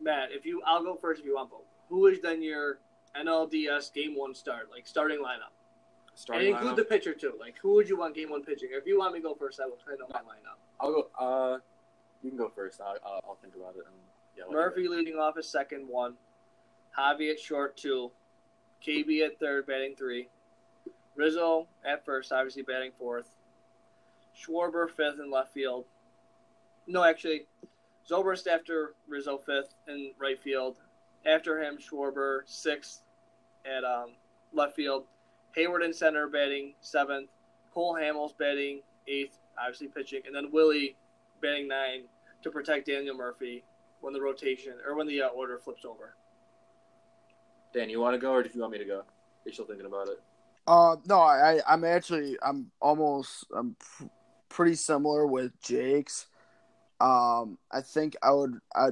[0.00, 1.50] Matt, if you, I'll go first if you want.
[1.50, 2.78] But who is then your
[3.16, 5.54] NLDS game one start, like starting lineup?
[6.14, 6.76] Starting and include lineup?
[6.76, 7.34] the pitcher too.
[7.38, 8.70] Like, who would you want game one pitching?
[8.72, 10.58] If you want me to go first, I will try to know my lineup.
[10.80, 11.08] I'll go.
[11.18, 11.58] Uh,
[12.22, 12.80] you can go first.
[12.80, 13.84] I'll, I'll, I'll think about it.
[13.86, 13.96] And,
[14.36, 16.14] yeah, Murphy leading off as second, one.
[16.98, 18.10] Javi at short, two.
[18.86, 20.28] KB at third, batting three.
[21.16, 23.30] Rizzo at first, obviously batting fourth.
[24.36, 25.86] Schwarber fifth in left field.
[26.86, 27.46] No, actually,
[28.08, 30.76] Zobrist after Rizzo fifth in right field.
[31.24, 33.02] After him, Schwarber sixth
[33.64, 34.10] at um,
[34.52, 35.04] left field.
[35.56, 37.30] Heyward in center batting seventh.
[37.72, 40.96] Cole Hamels batting eighth, obviously pitching, and then Willie
[41.42, 42.02] batting nine
[42.42, 43.64] to protect Daniel Murphy
[44.00, 46.14] when the rotation or when the uh, order flips over.
[47.74, 49.02] Dan, you want to go, or do you want me to go?
[49.44, 50.20] You're still thinking about it.
[50.66, 54.04] Uh, no, I, I'm actually, I'm almost, I'm pr-
[54.48, 56.26] pretty similar with Jake's.
[57.00, 58.88] Um, I think I would, I,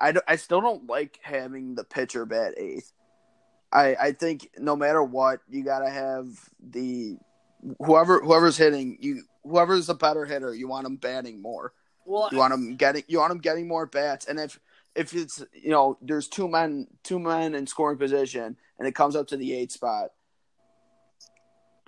[0.00, 2.92] I, I still don't like having the pitcher bat eighth.
[3.72, 6.28] I, I think no matter what, you gotta have
[6.60, 7.16] the
[7.84, 11.72] whoever whoever's hitting you, whoever's the better hitter, you want them batting more.
[12.04, 14.60] Well, you want them getting you want them getting more bats, and if
[14.94, 19.16] if it's you know there's two men two men in scoring position and it comes
[19.16, 20.10] up to the eight spot,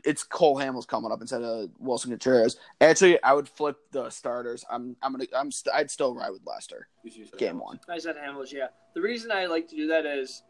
[0.05, 2.57] it's Cole Hamels coming up instead of Willson Contreras.
[2.81, 4.65] Actually, I would flip the starters.
[4.71, 7.99] I'm I'm gonna I'm st- I'd still ride with Lester You see- game one, I
[7.99, 8.69] said Hamels, yeah.
[8.95, 10.43] The reason I like to do that is,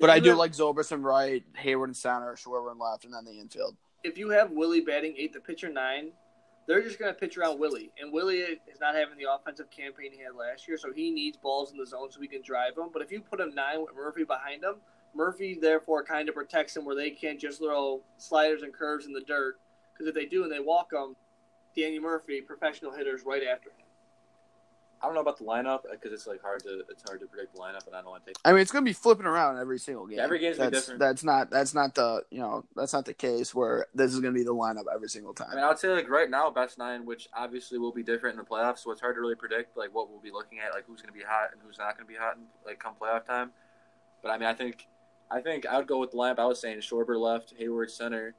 [0.00, 3.14] but I do have- like Zobrist and right, Heyward and center, Schwarber and left, and
[3.14, 3.76] then the infield.
[4.04, 6.12] if you have Willie batting eight, the pitcher nine,
[6.68, 7.92] they're just going to pitch around Willie.
[8.00, 11.36] And Willie is not having the offensive campaign he had last year, so he needs
[11.36, 12.88] balls in the zone so we can drive him.
[12.92, 14.76] But if you put him nine with Murphy behind him,
[15.16, 19.12] Murphy therefore kind of protects him where they can't just throw sliders and curves in
[19.12, 19.58] the dirt.
[19.92, 21.16] Because if they do and they walk him,
[21.76, 23.86] Danny Murphy, professional hitters, right after him.
[25.02, 27.54] I don't know about the lineup because it's like hard to it's hard to predict
[27.54, 28.38] the lineup, and I don't want to take.
[28.46, 30.16] I mean, it's gonna be flipping around every single game.
[30.16, 31.00] Yeah, every game's gonna that's, different.
[31.00, 34.32] That's not that's not the you know that's not the case where this is gonna
[34.32, 35.48] be the lineup every single time.
[35.52, 38.38] I mean, I would say like right now, best nine, which obviously will be different
[38.38, 40.72] in the playoffs, so it's hard to really predict like what we'll be looking at,
[40.72, 42.78] like who's going to be hot and who's not going to be hot, in, like
[42.78, 43.50] come playoff time.
[44.22, 44.88] But I mean, I think,
[45.30, 48.34] I think I would go with the lineup I was saying: Schwarber left, Heyward center,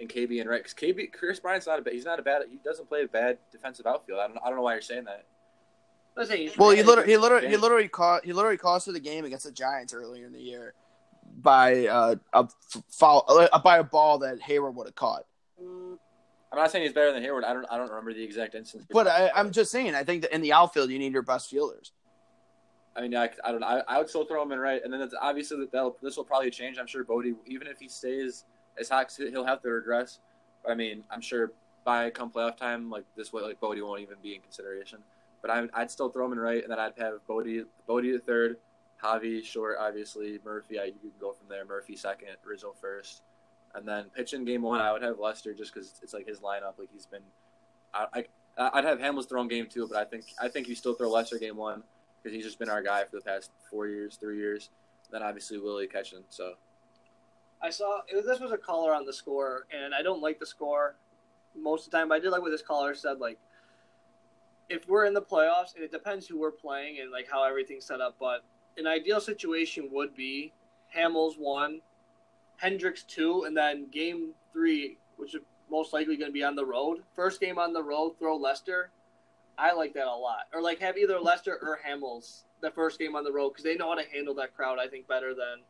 [0.00, 0.62] and KB and right.
[0.62, 3.08] Because KB, Kris Bryant's not a bad, he's not a bad, he doesn't play a
[3.08, 4.20] bad defensive outfield.
[4.20, 5.26] I don't, I don't know why you're saying that.
[6.16, 9.24] I'm saying Well, he literally, he literally, he literally caught, he literally costed the game
[9.24, 10.74] against the Giants earlier in the year
[11.40, 15.24] by uh, a f- foul, uh, by a ball that Heyward would have caught.
[15.58, 17.44] I'm not saying he's better than Heyward.
[17.44, 18.84] I don't, I don't remember the exact instance.
[18.90, 21.48] But I, I'm just saying, I think that in the outfield, you need your best
[21.48, 21.92] fielders.
[22.94, 23.66] I mean, I, I don't know.
[23.66, 26.24] I, I would still throw him in right, and then it's obviously that this will
[26.24, 26.78] probably change.
[26.78, 28.44] I'm sure Bote, even if he stays
[28.78, 30.18] as 'cause he'll have to regress.
[30.68, 31.52] I mean, I'm sure
[31.84, 34.98] by come playoff time, like this way, like Bote won't even be in consideration.
[35.40, 38.58] But I, I'd still throw him in right, and then I'd have Bote, Bote third,
[39.02, 40.78] Javi short, obviously Murphy.
[40.78, 41.64] I, you can go from there.
[41.64, 43.22] Murphy second, Rizzo first,
[43.74, 46.78] and then pitching game one, I would have Lester just because it's like his lineup.
[46.78, 47.22] Like he's been,
[47.94, 48.24] I, I
[48.74, 51.38] I'd have Hamels thrown game two, but I think I think you still throw Lester
[51.38, 51.82] game one
[52.22, 54.70] because he's just been our guy for the past four years, three years.
[55.10, 56.20] Then obviously Willie catching.
[56.28, 56.54] So
[57.60, 60.46] I saw was, this was a caller on the score, and I don't like the
[60.46, 60.96] score
[61.56, 62.08] most of the time.
[62.08, 63.18] But I did like what this caller said.
[63.20, 63.38] Like,
[64.68, 67.84] if we're in the playoffs, and it depends who we're playing and like how everything's
[67.84, 68.16] set up.
[68.18, 68.44] But
[68.78, 70.52] an ideal situation would be
[70.96, 71.80] Hamels one,
[72.56, 76.64] Hendricks two, and then game three, which is most likely going to be on the
[76.64, 77.02] road.
[77.14, 78.90] First game on the road, throw Lester.
[79.62, 80.48] I like that a lot.
[80.52, 83.76] Or like have either Lester or Hamels the first game on the road because they
[83.76, 84.78] know how to handle that crowd.
[84.80, 85.62] I think better than.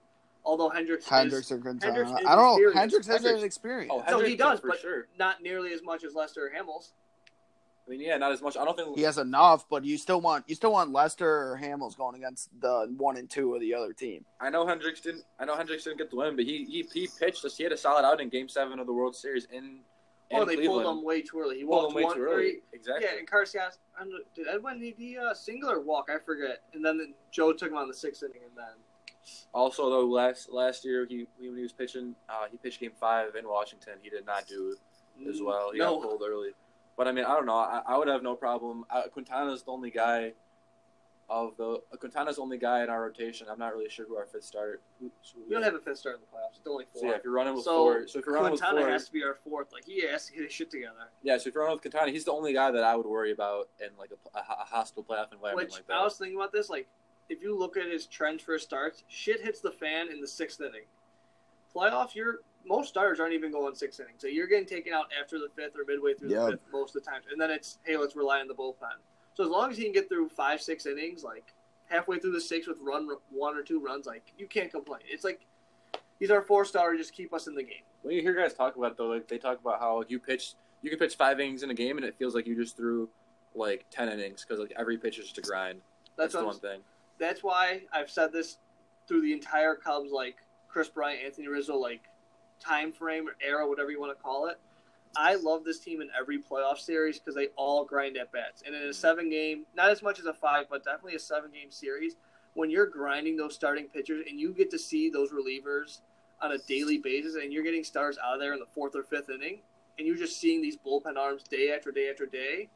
[0.45, 1.93] Although Hendricks, is, Hendricks or Quintana.
[1.93, 2.72] Hendricks is I don't know.
[2.72, 3.93] Hendricks has Hendricks- an experience.
[3.95, 5.07] oh, No, Hendricks he does, but sure.
[5.18, 6.93] not nearly as much as Lester or Hamels.
[7.86, 8.57] I mean, yeah, not as much.
[8.57, 11.59] I don't think he has enough, but you still want you still want Lester or
[11.61, 14.24] Hamels going against the one and two of the other team.
[14.40, 15.24] I know Hendricks didn't.
[15.38, 17.45] I know Hendricks didn't get the win, but he he, he pitched.
[17.45, 19.80] Us, he had a solid out in Game Seven of the World Series in.
[20.33, 20.85] Oh, they Cleveland.
[20.85, 21.59] pulled him way too early.
[21.59, 22.35] He Pulled walked way one too early.
[22.35, 22.61] three.
[22.72, 23.07] Exactly.
[23.11, 23.26] Yeah, and
[24.01, 26.09] don't know, did Edwin need the uh, singular walk?
[26.12, 26.62] I forget.
[26.74, 28.74] And then Joe took him on the sixth inning, and then
[29.53, 33.35] Also, though, last last year he when he was pitching, uh, he pitched Game Five
[33.37, 33.95] in Washington.
[34.03, 34.74] He did not do
[35.28, 35.70] as well.
[35.72, 36.51] He no, got pulled early.
[36.97, 37.55] But I mean, I don't know.
[37.57, 38.85] I, I would have no problem.
[38.91, 40.33] Uh, Quintana's the only guy
[41.31, 43.47] of the uh, Quintana's the only guy in our rotation.
[43.51, 44.81] I'm not really sure who our fifth starter.
[45.01, 46.59] Who, who we don't have a fifth starter in the playoffs.
[46.59, 47.09] It's only So four.
[47.11, 49.07] yeah, if you're running with So, four, so if you're running with Quintana four, has
[49.07, 49.73] to be our fourth.
[49.73, 51.09] Like he has to get his shit together.
[51.23, 51.39] yeah.
[51.39, 53.68] So if you're running with Quintana, he's the only guy that I would worry about
[53.81, 55.95] in like a, a, a hostile playoff environment Which like that.
[55.95, 56.68] I was thinking about this.
[56.68, 56.87] Like,
[57.29, 60.29] if you look at his trends for his starts, shit hits the fan in the
[60.29, 60.85] sixth inning.
[61.75, 65.39] Playoffs, you're most starters aren't even going six innings, so you're getting taken out after
[65.39, 66.41] the fifth or midway through Yep.
[66.45, 68.99] the fifth most of the time, and then it's hey, let's rely on the bullpen.
[69.35, 71.55] So as long as he can get through five, six innings, like
[71.87, 75.01] halfway through the six with run one or two runs, like you can't complain.
[75.09, 75.41] It's like
[76.18, 77.83] he's our four star, just keep us in the game.
[78.03, 80.18] When you hear guys talk about it, though, like they talk about how like, you
[80.18, 82.76] pitch, you can pitch five innings in a game, and it feels like you just
[82.76, 83.09] threw
[83.55, 85.80] like ten innings because like every pitch is just a grind.
[86.16, 86.80] That's, That's, the one thing.
[87.18, 88.59] that's why I've said this
[89.09, 90.37] through the entire Cubs, like
[90.68, 92.03] Kris Bryant, Anthony Rizzo, like
[92.61, 94.59] time frame or era, whatever you want to call it.
[95.17, 98.63] I love this team in every playoff series because they all grind at bats.
[98.65, 101.51] And in a seven game, not as much as a five, but definitely a seven
[101.51, 102.17] game series,
[102.55, 106.01] when you're grinding those starting pitchers and you get to see those relievers
[106.41, 109.03] on a daily basis and you're getting stars out of there in the fourth or
[109.03, 109.61] fifth inning
[109.99, 112.69] and you're just seeing these bullpen arms day after day after day,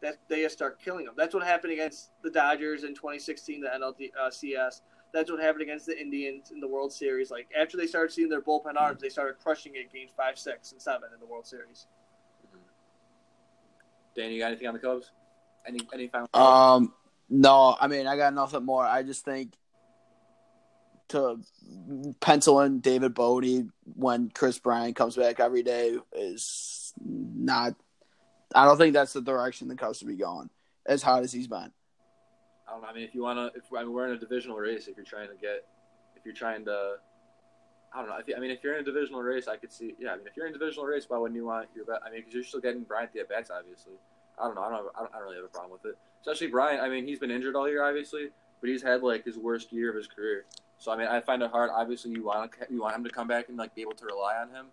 [0.00, 1.14] that they start killing them.
[1.16, 4.70] That's what happened against the Dodgers in 2016, the NLD uh.
[5.12, 7.30] That's what happened against the Indians in the World Series.
[7.30, 10.72] Like after they started seeing their bullpen arms, they started crushing it games five, six,
[10.72, 11.86] and seven in the World Series.
[14.16, 15.10] Dan, you got anything on the Cubs?
[15.66, 16.28] Any any final?
[16.34, 16.92] Um,
[17.28, 18.84] no, I mean I got nothing more.
[18.84, 19.54] I just think
[21.08, 21.40] to
[22.20, 27.74] pencil in David Bote when Kris Bryant comes back every day is not.
[28.54, 30.50] I don't think that's the direction the Cubs should be going.
[30.86, 31.70] As hot as he's been,
[32.70, 32.88] I don't know.
[32.88, 34.96] I mean, if you want to, if I mean, we're in a divisional race, if
[34.96, 35.64] you're trying to get,
[36.14, 36.96] if you're trying to,
[37.92, 38.14] I don't know.
[38.14, 39.94] I, think, I mean, if you're in a divisional race, I could see.
[39.98, 42.00] Yeah, I mean, if you're in a divisional race, why wouldn't you want your bet?
[42.06, 43.94] I mean, because you're still getting Bryant the at bats, obviously.
[44.38, 44.62] I don't know.
[44.62, 45.22] I don't, have, I don't.
[45.24, 45.98] Really have a problem with it.
[46.20, 46.80] Especially Bryant.
[46.80, 48.28] I mean, he's been injured all year, obviously,
[48.60, 50.44] but he's had like his worst year of his career.
[50.78, 51.70] So I mean, I find it hard.
[51.74, 54.36] Obviously, you want you want him to come back and like be able to rely
[54.36, 54.66] on him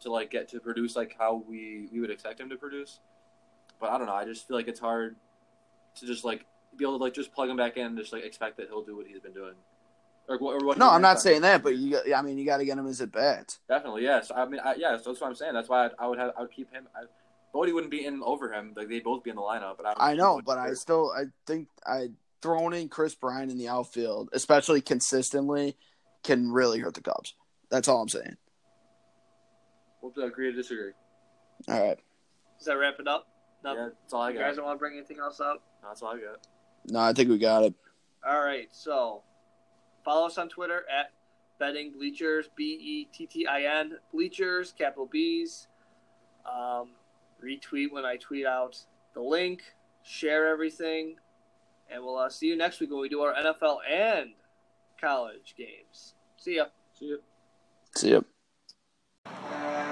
[0.00, 3.00] to like get to produce like how we we would expect him to produce.
[3.78, 4.14] But I don't know.
[4.14, 5.16] I just feel like it's hard
[5.96, 6.46] to just like
[6.76, 8.84] be able to like just plug him back in and just like expect that he'll
[8.84, 9.54] do what he's been doing.
[10.28, 11.50] Or, or what No, I'm not saying done.
[11.50, 11.98] that, but you.
[12.14, 13.58] I mean, you got to get him as at bats.
[13.68, 14.30] Definitely, yes.
[14.34, 15.52] I mean, I, So that's what I'm saying.
[15.54, 16.86] That's why I'd, I would have, I would keep him.
[16.94, 17.04] I,
[17.52, 18.72] Bodie wouldn't be in over him.
[18.76, 19.76] Like they'd both be in the lineup.
[19.76, 20.82] But I, I know, but I first.
[20.82, 22.08] still I think I
[22.40, 25.76] throwing in Kris Bryant in the outfield, especially consistently,
[26.22, 27.34] can really hurt the Cubs.
[27.68, 28.36] That's all I'm saying.
[30.00, 30.92] we'll agree to disagree.
[31.68, 31.98] All right.
[32.58, 33.26] Does that wrap it up?
[33.64, 34.38] No, Yeah, that's all I got.
[34.38, 35.62] you guys don't want to bring anything else up?
[35.82, 36.46] That's all I got.
[36.86, 37.74] No, I think we got it.
[38.28, 39.22] All right, so
[40.04, 41.12] follow us on Twitter at
[41.58, 45.68] betting bleachers b e t t i n bleachers capital B's.
[46.44, 46.90] Um,
[47.42, 48.76] retweet when I tweet out
[49.14, 49.62] the link.
[50.04, 51.16] Share everything,
[51.88, 54.30] and we'll uh, see you next week when we do our NFL and
[55.00, 56.14] college games.
[56.36, 56.66] See ya.
[56.98, 57.16] See ya.
[57.94, 59.82] See ya.